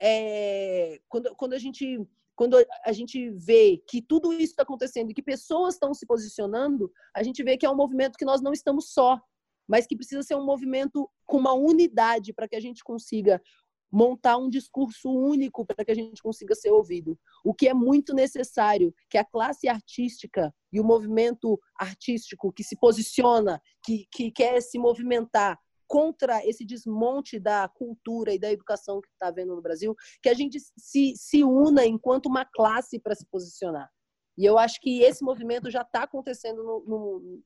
[0.00, 2.00] é, quando, quando, a gente,
[2.36, 6.92] quando a gente vê que tudo isso está acontecendo e que pessoas estão se posicionando,
[7.14, 9.20] a gente vê que é um movimento que nós não estamos só,
[9.66, 13.42] mas que precisa ser um movimento com uma unidade para que a gente consiga
[13.90, 17.18] montar um discurso único para que a gente consiga ser ouvido.
[17.44, 22.78] O que é muito necessário que a classe artística e o movimento artístico que se
[22.78, 29.08] posiciona, que, que quer se movimentar contra esse desmonte da cultura e da educação que
[29.08, 33.26] está havendo no Brasil, que a gente se, se una enquanto uma classe para se
[33.26, 33.90] posicionar.
[34.36, 37.42] E eu acho que esse movimento já está acontecendo no, no,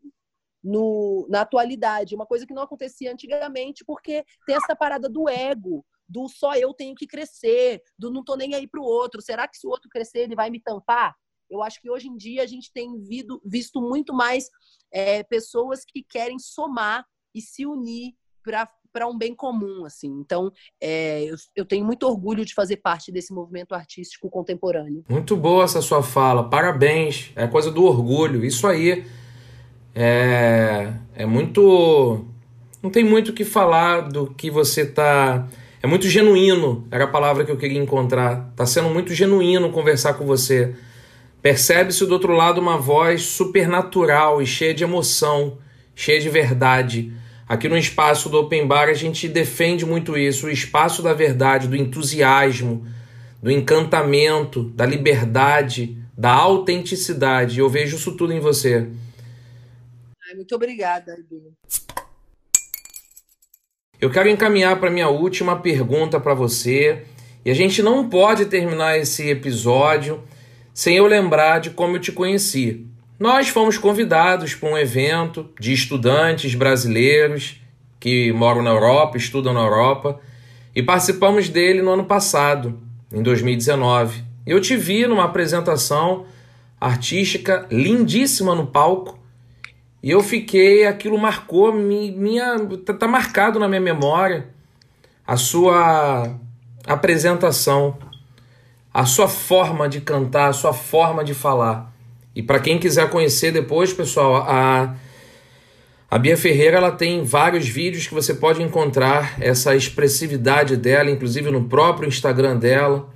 [0.62, 5.84] no, na atualidade, uma coisa que não acontecia antigamente, porque tem essa parada do ego,
[6.08, 9.20] do só eu tenho que crescer, do não tô nem aí para o outro.
[9.20, 11.14] Será que se o outro crescer ele vai me tampar?
[11.50, 12.88] Eu acho que hoje em dia a gente tem
[13.44, 14.48] visto muito mais
[14.90, 18.14] é, pessoas que querem somar e se unir
[18.92, 20.08] para um bem comum, assim.
[20.20, 20.50] Então,
[20.80, 25.04] é, eu, eu, tenho muito orgulho de fazer parte desse movimento artístico contemporâneo.
[25.08, 27.30] Muito boa essa sua fala, parabéns.
[27.36, 28.44] É coisa do orgulho.
[28.44, 29.04] Isso aí
[29.94, 32.24] é, é muito.
[32.82, 35.46] Não tem muito o que falar do que você tá.
[35.82, 38.52] É muito genuíno, era a palavra que eu queria encontrar.
[38.54, 40.76] Tá sendo muito genuíno conversar com você.
[41.42, 45.58] Percebe-se do outro lado uma voz supernatural e cheia de emoção,
[45.92, 47.12] cheia de verdade.
[47.48, 51.66] Aqui no espaço do Open Bar a gente defende muito isso, o espaço da verdade,
[51.66, 52.86] do entusiasmo,
[53.42, 57.58] do encantamento, da liberdade, da autenticidade.
[57.58, 58.88] Eu vejo isso tudo em você.
[60.32, 61.52] Muito obrigada, Edu.
[64.02, 67.04] Eu quero encaminhar para minha última pergunta para você.
[67.44, 70.24] E a gente não pode terminar esse episódio
[70.74, 72.84] sem eu lembrar de como eu te conheci.
[73.16, 77.60] Nós fomos convidados para um evento de estudantes brasileiros
[78.00, 80.18] que moram na Europa, estudam na Europa,
[80.74, 82.80] e participamos dele no ano passado,
[83.12, 84.24] em 2019.
[84.44, 86.26] Eu te vi numa apresentação
[86.80, 89.21] artística lindíssima no palco,
[90.02, 94.48] e eu fiquei, aquilo marcou, minha, tá, tá marcado na minha memória
[95.26, 96.34] a sua
[96.86, 97.96] apresentação
[98.92, 101.92] a sua forma de cantar, a sua forma de falar.
[102.34, 104.94] E para quem quiser conhecer depois, pessoal, a
[106.10, 111.50] a Bia Ferreira ela tem vários vídeos que você pode encontrar essa expressividade dela, inclusive
[111.50, 113.08] no próprio Instagram dela.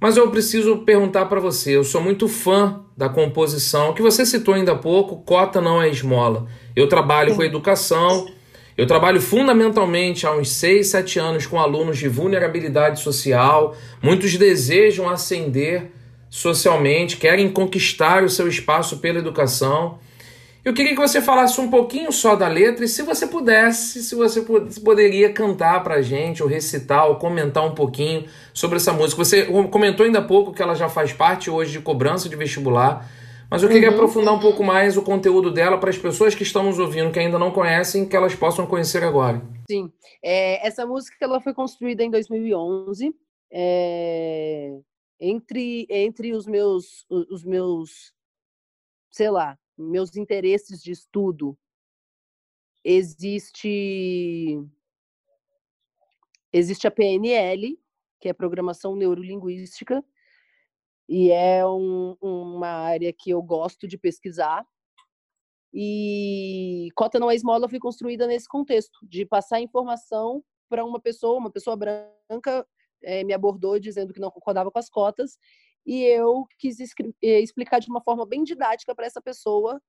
[0.00, 4.54] Mas eu preciso perguntar para você, eu sou muito fã da composição que você citou
[4.54, 6.46] ainda há pouco, cota não é esmola.
[6.74, 8.26] Eu trabalho com educação,
[8.78, 13.76] eu trabalho fundamentalmente há uns 6, 7 anos com alunos de vulnerabilidade social.
[14.02, 15.90] Muitos desejam ascender
[16.30, 19.98] socialmente, querem conquistar o seu espaço pela educação.
[20.62, 24.14] Eu queria que você falasse um pouquinho só da letra e se você pudesse, se
[24.14, 24.42] você
[24.84, 29.24] poderia cantar pra gente, ou recitar, ou comentar um pouquinho sobre essa música.
[29.24, 33.08] Você comentou ainda há pouco que ela já faz parte hoje de cobrança de vestibular.
[33.50, 33.94] Mas eu queria uhum.
[33.94, 37.18] aprofundar um pouco mais o conteúdo dela para as pessoas que estão nos ouvindo, que
[37.18, 39.42] ainda não conhecem, que elas possam conhecer agora.
[39.68, 39.90] Sim.
[40.22, 43.12] É, essa música ela foi construída em 2011.
[43.50, 44.78] É,
[45.18, 48.12] entre, entre os meus, os meus,
[49.10, 51.58] sei lá, meus interesses de estudo,
[52.84, 54.58] existe
[56.52, 57.78] existe a PNL,
[58.20, 60.04] que é Programação Neurolinguística,
[61.08, 64.66] e é um, uma área que eu gosto de pesquisar.
[65.72, 71.38] E Cota Não é Esmola foi construída nesse contexto, de passar informação para uma pessoa,
[71.38, 72.66] uma pessoa branca
[73.02, 75.38] é, me abordou dizendo que não concordava com as cotas,
[75.86, 76.78] e eu quis
[77.22, 79.80] eh, explicar de uma forma bem didática para essa pessoa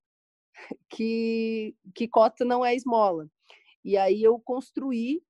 [0.89, 3.27] que, que cota não é esmola.
[3.83, 5.23] E aí eu construí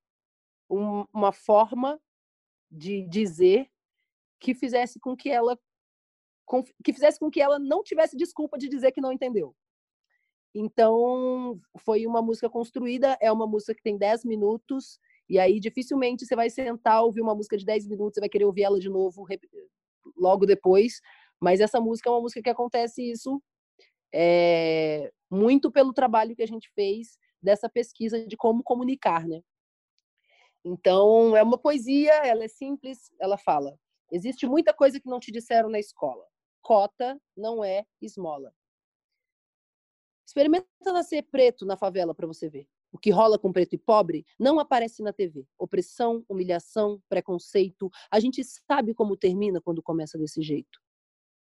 [0.70, 2.00] um, uma forma
[2.70, 3.70] de dizer
[4.40, 5.58] que fizesse com que ela
[6.84, 9.56] que fizesse com que ela não tivesse desculpa de dizer que não entendeu.
[10.54, 15.00] Então, foi uma música construída, é uma música que tem 10 minutos,
[15.30, 18.44] e aí dificilmente você vai sentar, ouvir uma música de 10 minutos, você vai querer
[18.44, 19.24] ouvir ela de novo
[20.18, 21.02] logo depois.
[21.40, 23.42] Mas essa música é uma música que acontece isso
[24.14, 29.42] é, muito pelo trabalho que a gente fez dessa pesquisa de como comunicar, né?
[30.64, 33.76] Então, é uma poesia, ela é simples, ela fala:
[34.12, 36.24] existe muita coisa que não te disseram na escola
[36.62, 38.54] cota não é esmola.
[40.26, 42.68] Experimenta nascer preto na favela para você ver.
[42.92, 45.46] O que rola com preto e pobre não aparece na TV.
[45.58, 47.90] Opressão, humilhação, preconceito.
[48.12, 50.80] A gente sabe como termina quando começa desse jeito.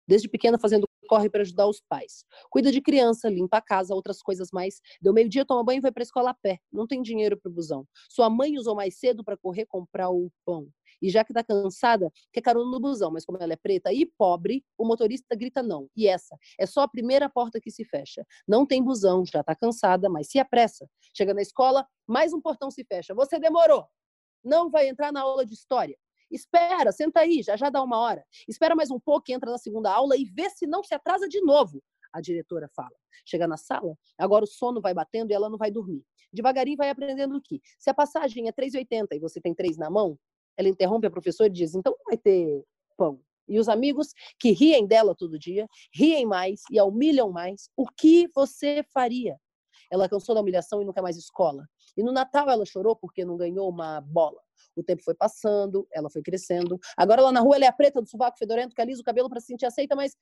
[0.06, 2.24] Desde pequena fazendo corre para ajudar os pais.
[2.48, 4.80] Cuida de criança, limpa a casa, outras coisas mais.
[5.00, 6.58] Deu meio-dia, toma banho e vai para a escola a pé.
[6.72, 7.86] Não tem dinheiro para o busão.
[8.08, 10.68] Sua mãe usou mais cedo para correr comprar o pão.
[11.03, 14.07] E já que tá cansada, quer carona no busão, mas como ela é preta e
[14.07, 15.88] pobre, o motorista grita não.
[15.96, 18.24] E essa é só a primeira porta que se fecha.
[18.46, 20.88] Não tem busão, já tá cansada, mas se apressa.
[21.14, 23.12] Chega na escola, mais um portão se fecha.
[23.14, 23.84] Você demorou.
[24.44, 25.98] Não vai entrar na aula de história.
[26.30, 28.24] Espera, senta aí, já já dá uma hora.
[28.48, 31.40] Espera mais um pouco, entra na segunda aula e vê se não se atrasa de
[31.42, 31.82] novo.
[32.12, 32.94] A diretora fala.
[33.26, 36.05] Chega na sala, agora o sono vai batendo e ela não vai dormir.
[36.32, 37.61] Devagarinho vai aprendendo que?
[37.78, 40.18] Se a passagem é 3,80 e você tem três na mão,
[40.57, 42.64] ela interrompe a professora e diz: então não vai ter
[42.96, 43.20] pão.
[43.48, 47.86] E os amigos que riem dela todo dia, riem mais e a humilham mais, o
[47.86, 49.36] que você faria?
[49.90, 51.66] Ela cansou da humilhação e não quer mais escola.
[51.96, 54.40] E no Natal ela chorou porque não ganhou uma bola.
[54.74, 56.78] O tempo foi passando, ela foi crescendo.
[56.96, 59.28] Agora lá na rua ela é a preta do sovaco fedorento que alisa o cabelo
[59.28, 60.16] para se sentir aceita, mas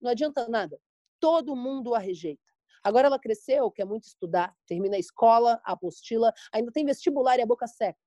[0.00, 0.80] não adianta nada.
[1.20, 2.42] Todo mundo a rejeita.
[2.82, 7.42] Agora ela cresceu, quer muito estudar, termina a escola, a apostila, ainda tem vestibular e
[7.42, 8.00] a boca seca.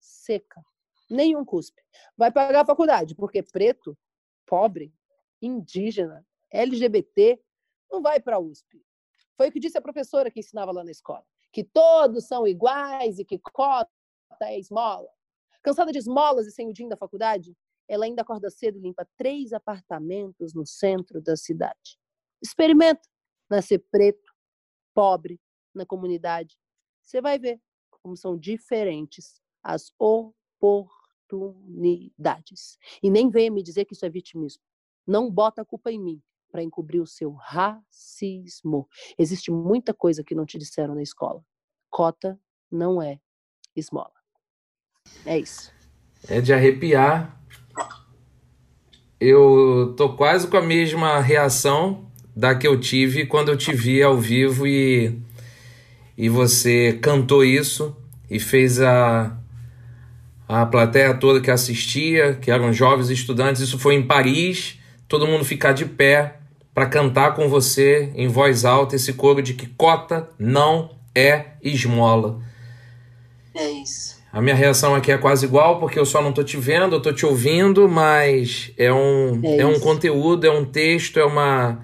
[0.00, 0.62] Seca.
[1.14, 1.80] Nenhum cuspe.
[2.16, 3.96] Vai pagar a faculdade, porque preto,
[4.44, 4.92] pobre,
[5.40, 7.40] indígena, LGBT,
[7.90, 8.84] não vai para a USP.
[9.36, 13.20] Foi o que disse a professora que ensinava lá na escola, que todos são iguais
[13.20, 13.88] e que cota
[14.42, 15.08] é esmola.
[15.62, 17.56] Cansada de esmolas e sem o din da faculdade,
[17.88, 21.96] ela ainda acorda cedo e limpa três apartamentos no centro da cidade.
[22.42, 23.08] Experimenta
[23.48, 24.34] nascer preto,
[24.92, 25.40] pobre,
[25.72, 26.56] na comunidade.
[27.00, 27.60] Você vai ver
[28.02, 31.03] como são diferentes as oportunidades.
[33.02, 34.62] E nem venha me dizer que isso é vitimismo.
[35.06, 38.88] Não bota a culpa em mim para encobrir o seu racismo.
[39.18, 41.44] Existe muita coisa que não te disseram na escola.
[41.90, 42.38] Cota
[42.70, 43.18] não é
[43.74, 44.12] esmola.
[45.26, 45.72] É isso.
[46.28, 47.40] É de arrepiar.
[49.20, 54.02] Eu tô quase com a mesma reação da que eu tive quando eu te vi
[54.02, 55.20] ao vivo e,
[56.16, 57.96] e você cantou isso
[58.30, 59.36] e fez a,
[60.48, 63.62] a plateia toda que assistia, que eram jovens estudantes.
[63.62, 64.78] Isso foi em Paris,
[65.08, 66.36] todo mundo ficar de pé
[66.74, 72.40] para cantar com você em voz alta esse coro de que cota não é esmola.
[73.54, 74.14] É isso.
[74.32, 77.00] A minha reação aqui é quase igual, porque eu só não tô te vendo, eu
[77.00, 81.78] tô te ouvindo, mas é um, é, é um conteúdo, é um texto, é uma,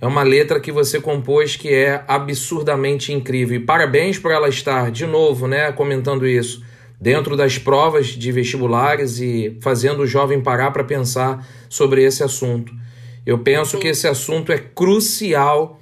[0.00, 3.60] é uma letra que você compôs que é absurdamente incrível.
[3.60, 6.64] E parabéns por ela estar, de novo, né, comentando isso,
[7.02, 12.72] dentro das provas de vestibulares e fazendo o jovem parar para pensar sobre esse assunto.
[13.26, 15.80] Eu penso que esse assunto é crucial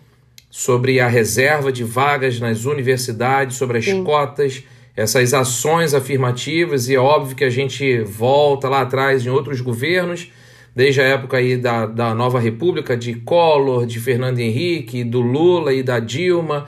[0.48, 4.02] sobre a reserva de vagas nas universidades, sobre as Sim.
[4.02, 4.64] cotas,
[4.96, 10.32] essas ações afirmativas, e é óbvio que a gente volta lá atrás em outros governos,
[10.74, 15.74] desde a época aí da, da nova república, de Collor, de Fernando Henrique, do Lula
[15.74, 16.66] e da Dilma,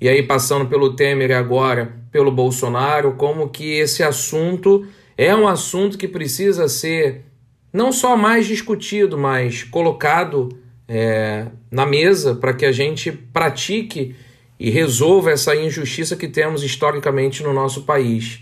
[0.00, 4.86] e aí passando pelo Temer agora pelo Bolsonaro, como que esse assunto
[5.16, 7.24] é um assunto que precisa ser
[7.72, 10.48] não só mais discutido, mas colocado
[10.86, 14.16] é, na mesa para que a gente pratique
[14.58, 18.40] e resolva essa injustiça que temos historicamente no nosso país.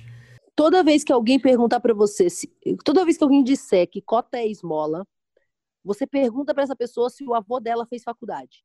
[0.55, 2.51] Toda vez que alguém perguntar para você, se,
[2.83, 5.07] toda vez que alguém disser que cota é esmola,
[5.85, 8.65] você pergunta para essa pessoa se o avô dela fez faculdade.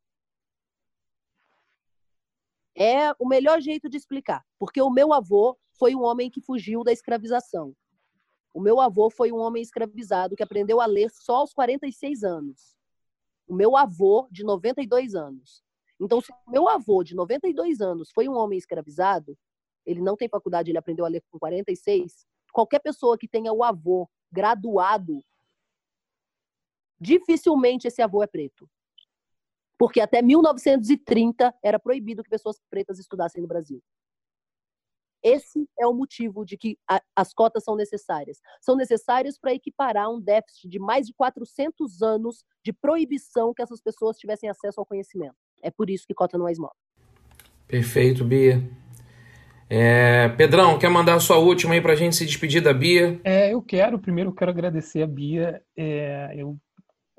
[2.75, 6.83] É o melhor jeito de explicar, porque o meu avô foi um homem que fugiu
[6.83, 7.75] da escravização.
[8.53, 12.75] O meu avô foi um homem escravizado que aprendeu a ler só aos 46 anos.
[13.47, 15.63] O meu avô, de 92 anos.
[15.99, 19.37] Então, se o meu avô, de 92 anos, foi um homem escravizado,
[19.85, 22.25] ele não tem faculdade, ele aprendeu a ler com 46.
[22.51, 25.23] Qualquer pessoa que tenha o avô graduado,
[26.99, 28.69] dificilmente esse avô é preto.
[29.81, 33.81] Porque até 1930 era proibido que pessoas pretas estudassem no Brasil.
[35.23, 38.37] Esse é o motivo de que a, as cotas são necessárias.
[38.61, 43.81] São necessárias para equiparar um déficit de mais de 400 anos de proibição que essas
[43.81, 45.33] pessoas tivessem acesso ao conhecimento.
[45.63, 46.75] É por isso que cota não é esmola.
[47.67, 48.61] Perfeito, Bia.
[49.67, 53.19] É, Pedrão, quer mandar a sua última aí para a gente se despedir da Bia?
[53.23, 53.97] É, eu quero.
[53.97, 55.59] Primeiro, eu quero agradecer a Bia.
[55.75, 56.55] É, eu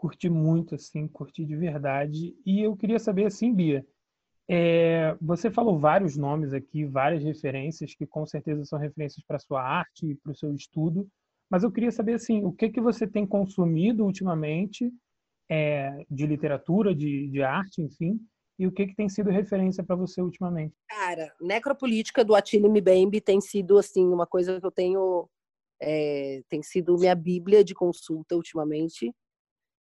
[0.03, 2.35] curti muito, assim, curti de verdade.
[2.45, 3.87] E eu queria saber, assim, Bia,
[4.51, 9.63] é, você falou vários nomes aqui, várias referências, que com certeza são referências para sua
[9.63, 11.09] arte e para o seu estudo,
[11.49, 14.93] mas eu queria saber assim, o que, que você tem consumido ultimamente
[15.49, 18.19] é, de literatura, de, de arte, enfim,
[18.59, 20.75] e o que, que tem sido referência para você ultimamente?
[20.89, 25.29] Cara, Necropolítica do Attila Mbembe tem sido assim uma coisa que eu tenho
[25.81, 29.13] é, tem sido minha bíblia de consulta ultimamente.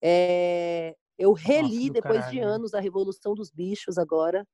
[0.09, 2.30] É, eu reli, Nossa, depois caralho.
[2.30, 4.46] de anos, A Revolução dos Bichos agora,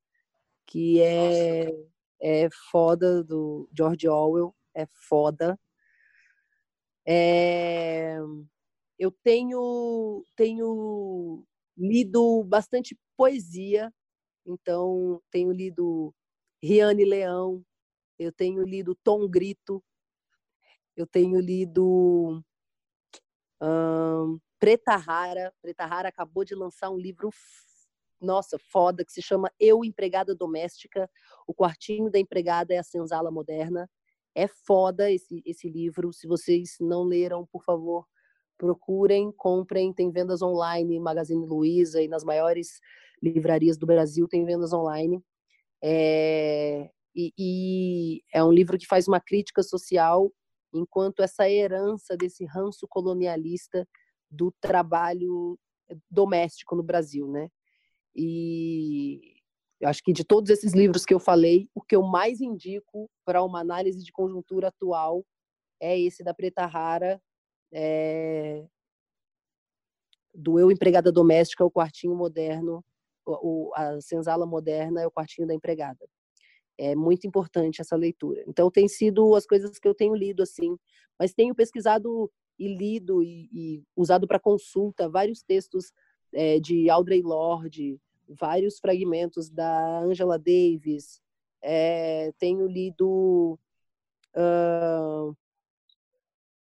[0.65, 1.69] que é,
[2.19, 5.59] é foda, do George Orwell, é foda.
[7.07, 8.17] É,
[8.97, 11.45] eu tenho, tenho
[11.77, 13.93] lido bastante poesia,
[14.47, 16.15] então tenho lido
[16.63, 17.63] Riane Leão,
[18.17, 19.83] eu tenho lido Tom Grito,
[20.95, 22.43] eu tenho lido
[23.61, 25.53] hum, Preta Rara.
[25.61, 27.29] Preta Rara acabou de lançar um livro,
[28.21, 31.09] nossa, foda, que se chama Eu, Empregada Doméstica.
[31.45, 33.89] O quartinho da empregada é a senzala moderna.
[34.33, 36.13] É foda esse, esse livro.
[36.13, 38.07] Se vocês não leram, por favor,
[38.57, 39.91] procurem, comprem.
[39.91, 42.79] Tem vendas online, Magazine Luiza e nas maiores
[43.21, 45.21] livrarias do Brasil tem vendas online.
[45.83, 50.31] É, e, e é um livro que faz uma crítica social
[50.73, 53.85] enquanto essa herança desse ranço colonialista
[54.33, 55.57] do trabalho
[56.09, 57.49] doméstico no Brasil, né?
[58.15, 59.35] E
[59.79, 63.09] eu acho que de todos esses livros que eu falei, o que eu mais indico
[63.25, 65.23] para uma análise de conjuntura atual
[65.79, 67.21] é esse da Preta Rara,
[67.71, 68.65] é...
[70.33, 72.83] do Eu Empregada Doméstica, o Quartinho Moderno,
[73.25, 76.07] o, a Senzala Moderna é o Quartinho da Empregada.
[76.77, 78.43] É muito importante essa leitura.
[78.47, 80.75] Então, tem sido as coisas que eu tenho lido, assim,
[81.19, 85.91] mas tenho pesquisado e lido e, e usado para consulta vários textos
[86.31, 91.21] é, de Audrey Lorde, vários fragmentos da Angela Davis,
[91.61, 93.57] é, tenho lido.
[94.35, 95.35] Uh,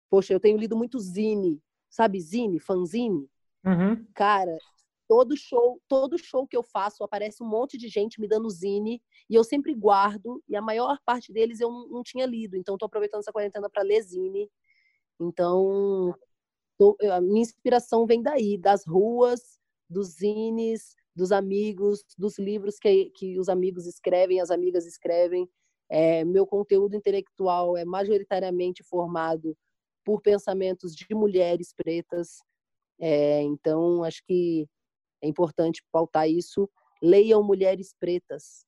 [0.08, 3.28] poxa, eu tenho lido muito Zine, sabe Zine, fanzine?
[3.64, 4.04] Uhum.
[4.14, 4.56] Cara,
[5.10, 9.02] todo show, todo show que eu faço aparece um monte de gente me dando zine
[9.28, 12.76] e eu sempre guardo e a maior parte deles eu não, não tinha lido, então
[12.76, 14.48] estou aproveitando essa quarentena para ler zine.
[15.20, 16.14] Então,
[17.12, 19.58] a minha inspiração vem daí, das ruas,
[19.88, 25.48] dos zines, dos amigos, dos livros que, que os amigos escrevem, as amigas escrevem.
[25.90, 29.56] É, meu conteúdo intelectual é majoritariamente formado
[30.04, 32.38] por pensamentos de mulheres pretas.
[32.98, 34.66] É, então, acho que
[35.22, 36.70] é importante pautar isso.
[37.02, 38.64] Leiam Mulheres Pretas.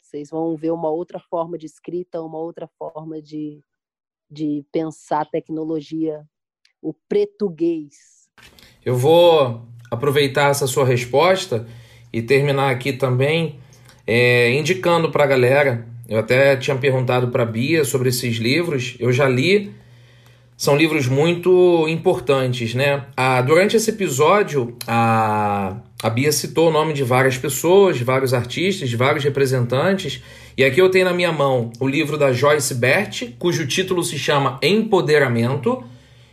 [0.00, 3.60] Vocês vão ver uma outra forma de escrita, uma outra forma de,
[4.30, 6.22] de pensar tecnologia,
[6.82, 8.28] o português.
[8.84, 11.66] Eu vou aproveitar essa sua resposta
[12.12, 13.58] e terminar aqui também
[14.06, 15.86] é, indicando para a galera.
[16.08, 18.96] Eu até tinha perguntado para a Bia sobre esses livros.
[18.98, 19.74] Eu já li
[20.56, 23.04] são livros muito importantes, né?
[23.14, 28.34] Ah, durante esse episódio, a, a Bia citou o nome de várias pessoas, de vários
[28.34, 30.22] artistas, de vários representantes,
[30.56, 34.18] e aqui eu tenho na minha mão o livro da Joyce Bert, cujo título se
[34.18, 35.82] chama Empoderamento.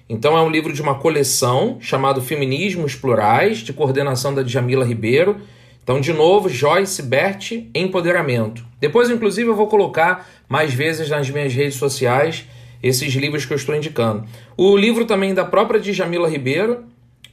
[0.09, 5.37] Então é um livro de uma coleção chamado Feminismos Plurais, de coordenação da Djamila Ribeiro.
[5.81, 8.65] Então, de novo, Joyce Bert, Empoderamento.
[8.79, 12.45] Depois, inclusive, eu vou colocar mais vezes nas minhas redes sociais
[12.81, 14.25] esses livros que eu estou indicando.
[14.55, 16.85] O livro também da própria Djamila Ribeiro,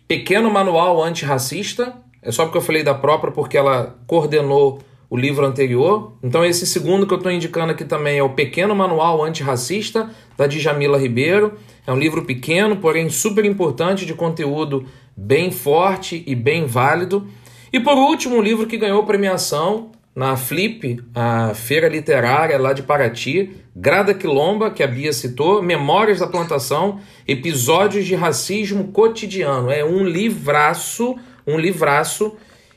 [0.08, 5.44] Pequeno Manual Antirracista, é só porque eu falei da própria, porque ela coordenou o livro
[5.44, 6.12] anterior.
[6.22, 10.46] Então, esse segundo que eu estou indicando aqui também é o Pequeno Manual Antirracista, da
[10.46, 11.54] Djamila Ribeiro.
[11.86, 17.26] É um livro pequeno, porém super importante, de conteúdo bem forte e bem válido.
[17.72, 22.82] E por último, um livro que ganhou premiação na Flip, a feira literária lá de
[22.82, 29.70] Paraty, Grada Quilomba, que a Bia citou, Memórias da Plantação, Episódios de Racismo Cotidiano.
[29.70, 31.16] É um livraço,
[31.46, 32.36] um livraço,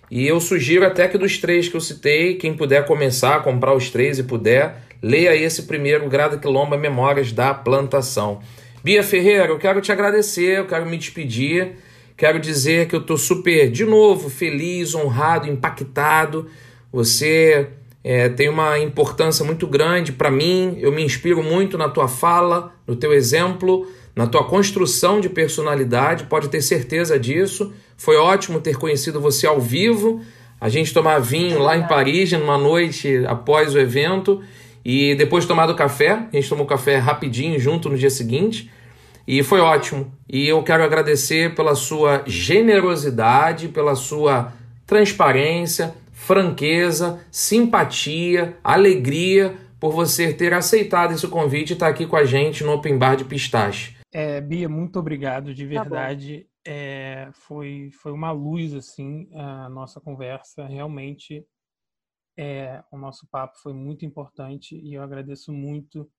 [0.10, 3.74] e eu sugiro até que dos três que eu citei, quem puder começar a comprar
[3.74, 8.42] os três e puder, leia esse primeiro, Grada Quilomba, Memórias da Plantação.
[8.84, 11.78] Bia Ferreira, eu quero te agradecer, eu quero me despedir,
[12.16, 16.50] quero dizer que eu estou super, de novo, feliz, honrado, impactado
[16.94, 17.70] você
[18.04, 20.78] é, tem uma importância muito grande para mim.
[20.80, 26.26] Eu me inspiro muito na tua fala, no teu exemplo, na tua construção de personalidade.
[26.26, 27.74] Pode ter certeza disso.
[27.98, 30.22] Foi ótimo ter conhecido você ao vivo.
[30.60, 34.42] A gente tomar vinho lá em Paris, numa noite após o evento.
[34.86, 38.70] E depois de tomar do café, a gente tomou café rapidinho junto no dia seguinte.
[39.28, 40.12] E foi ótimo.
[40.30, 44.54] E eu quero agradecer pela sua generosidade, pela sua
[44.86, 52.24] transparência, franqueza, simpatia, alegria por você ter aceitado esse convite e estar aqui com a
[52.24, 53.93] gente no Open Bar de Pistache.
[54.14, 56.44] É, Bia, muito obrigado, de tá verdade.
[56.44, 60.66] Tá é, foi, foi uma luz, assim, a nossa conversa.
[60.68, 61.46] Realmente,
[62.38, 66.10] é, o nosso papo foi muito importante e eu agradeço muito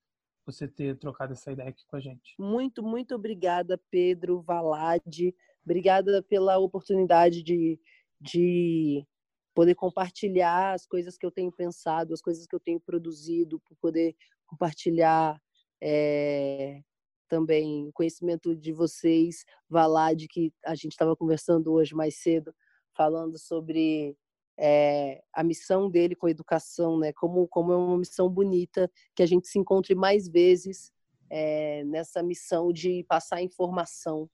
[0.45, 2.35] você ter trocado essa ideia aqui com a gente.
[2.39, 5.35] Muito, muito obrigada, Pedro Valade.
[5.65, 7.81] Obrigada pela oportunidade de,
[8.21, 9.07] de
[9.55, 13.77] poder compartilhar as coisas que eu tenho pensado, as coisas que eu tenho produzido, por
[13.77, 14.15] poder
[14.47, 15.41] compartilhar
[15.81, 16.83] é,
[17.29, 22.55] também o conhecimento de vocês, Valade, que a gente estava conversando hoje mais cedo,
[22.95, 24.17] falando sobre
[24.57, 27.13] é, a missão dele com a educação, né?
[27.13, 30.93] Como, como é uma missão bonita, que a gente se encontre mais vezes
[31.31, 34.29] é, nessa missão de passar informação.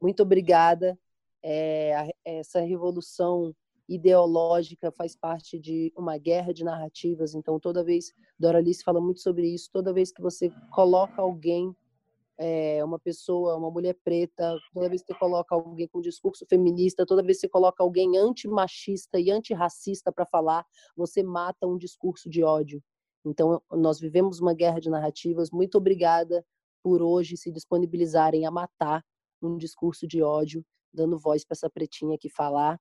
[0.00, 0.98] Muito obrigada.
[1.42, 3.54] É, essa revolução
[3.88, 7.34] ideológica, faz parte de uma guerra de narrativas.
[7.34, 11.74] Então, toda vez, Doralice fala muito sobre isso, toda vez que você coloca alguém
[12.38, 17.06] é, uma pessoa, uma mulher preta, toda vez que você coloca alguém com discurso feminista,
[17.06, 20.64] toda vez que você coloca alguém antimachista e antirracista para falar,
[20.96, 22.82] você mata um discurso de ódio.
[23.24, 25.50] Então, nós vivemos uma guerra de narrativas.
[25.50, 26.44] Muito obrigada
[26.82, 29.02] por hoje se disponibilizarem a matar
[29.42, 32.78] um discurso de ódio, dando voz para essa pretinha aqui falar.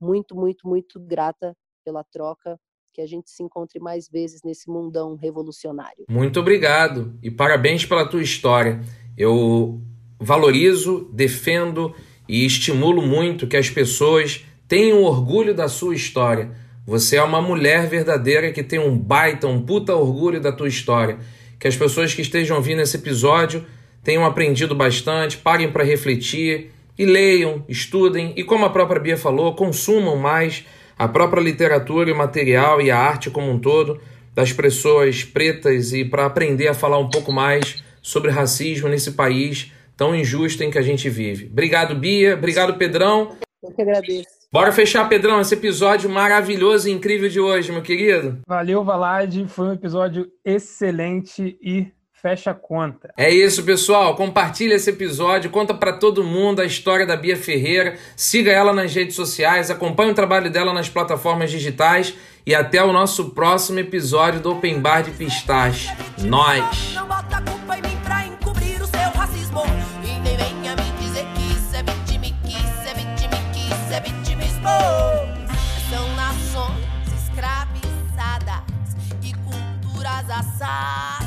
[0.00, 1.54] Muito, muito, muito grata
[1.84, 2.58] pela troca.
[2.92, 6.04] Que a gente se encontre mais vezes nesse mundão revolucionário.
[6.08, 8.80] Muito obrigado e parabéns pela tua história.
[9.16, 9.80] Eu
[10.20, 11.94] valorizo, defendo
[12.28, 16.50] e estimulo muito que as pessoas tenham orgulho da sua história.
[16.86, 21.18] Você é uma mulher verdadeira que tem um baita, um puta orgulho da tua história.
[21.58, 23.64] Que as pessoas que estejam ouvindo esse episódio
[24.02, 29.54] tenham aprendido bastante, parem para refletir e leiam, estudem e, como a própria Bia falou,
[29.54, 30.66] consumam mais
[30.98, 34.00] a própria literatura e o material e a arte como um todo
[34.34, 39.72] das pessoas pretas e para aprender a falar um pouco mais sobre racismo nesse país
[39.96, 41.46] tão injusto em que a gente vive.
[41.46, 42.34] Obrigado, Bia.
[42.34, 43.36] Obrigado, Pedrão.
[43.62, 44.42] Eu que agradeço.
[44.50, 48.40] Bora fechar, Pedrão, esse episódio maravilhoso e incrível de hoje, meu querido.
[48.46, 49.46] Valeu, Valade.
[49.48, 51.86] Foi um episódio excelente e
[52.22, 53.12] fecha a conta.
[53.16, 54.14] É isso, pessoal.
[54.14, 58.94] Compartilha esse episódio, conta para todo mundo a história da Bia Ferreira, siga ela nas
[58.94, 62.14] redes sociais, acompanhe o trabalho dela nas plataformas digitais
[62.46, 65.90] e até o nosso próximo episódio do Open Bar de Pistache.
[66.20, 66.94] Nós.
[66.94, 69.62] Não bota a culpa em mim pra encobrir o seu racismo.
[70.04, 74.68] E nem venha me dizer que isso é vitimique, isso é vitimique, isso é vitimismo.
[75.90, 76.86] São nações
[77.20, 78.62] escravizadas
[79.22, 81.21] e culturas assadas.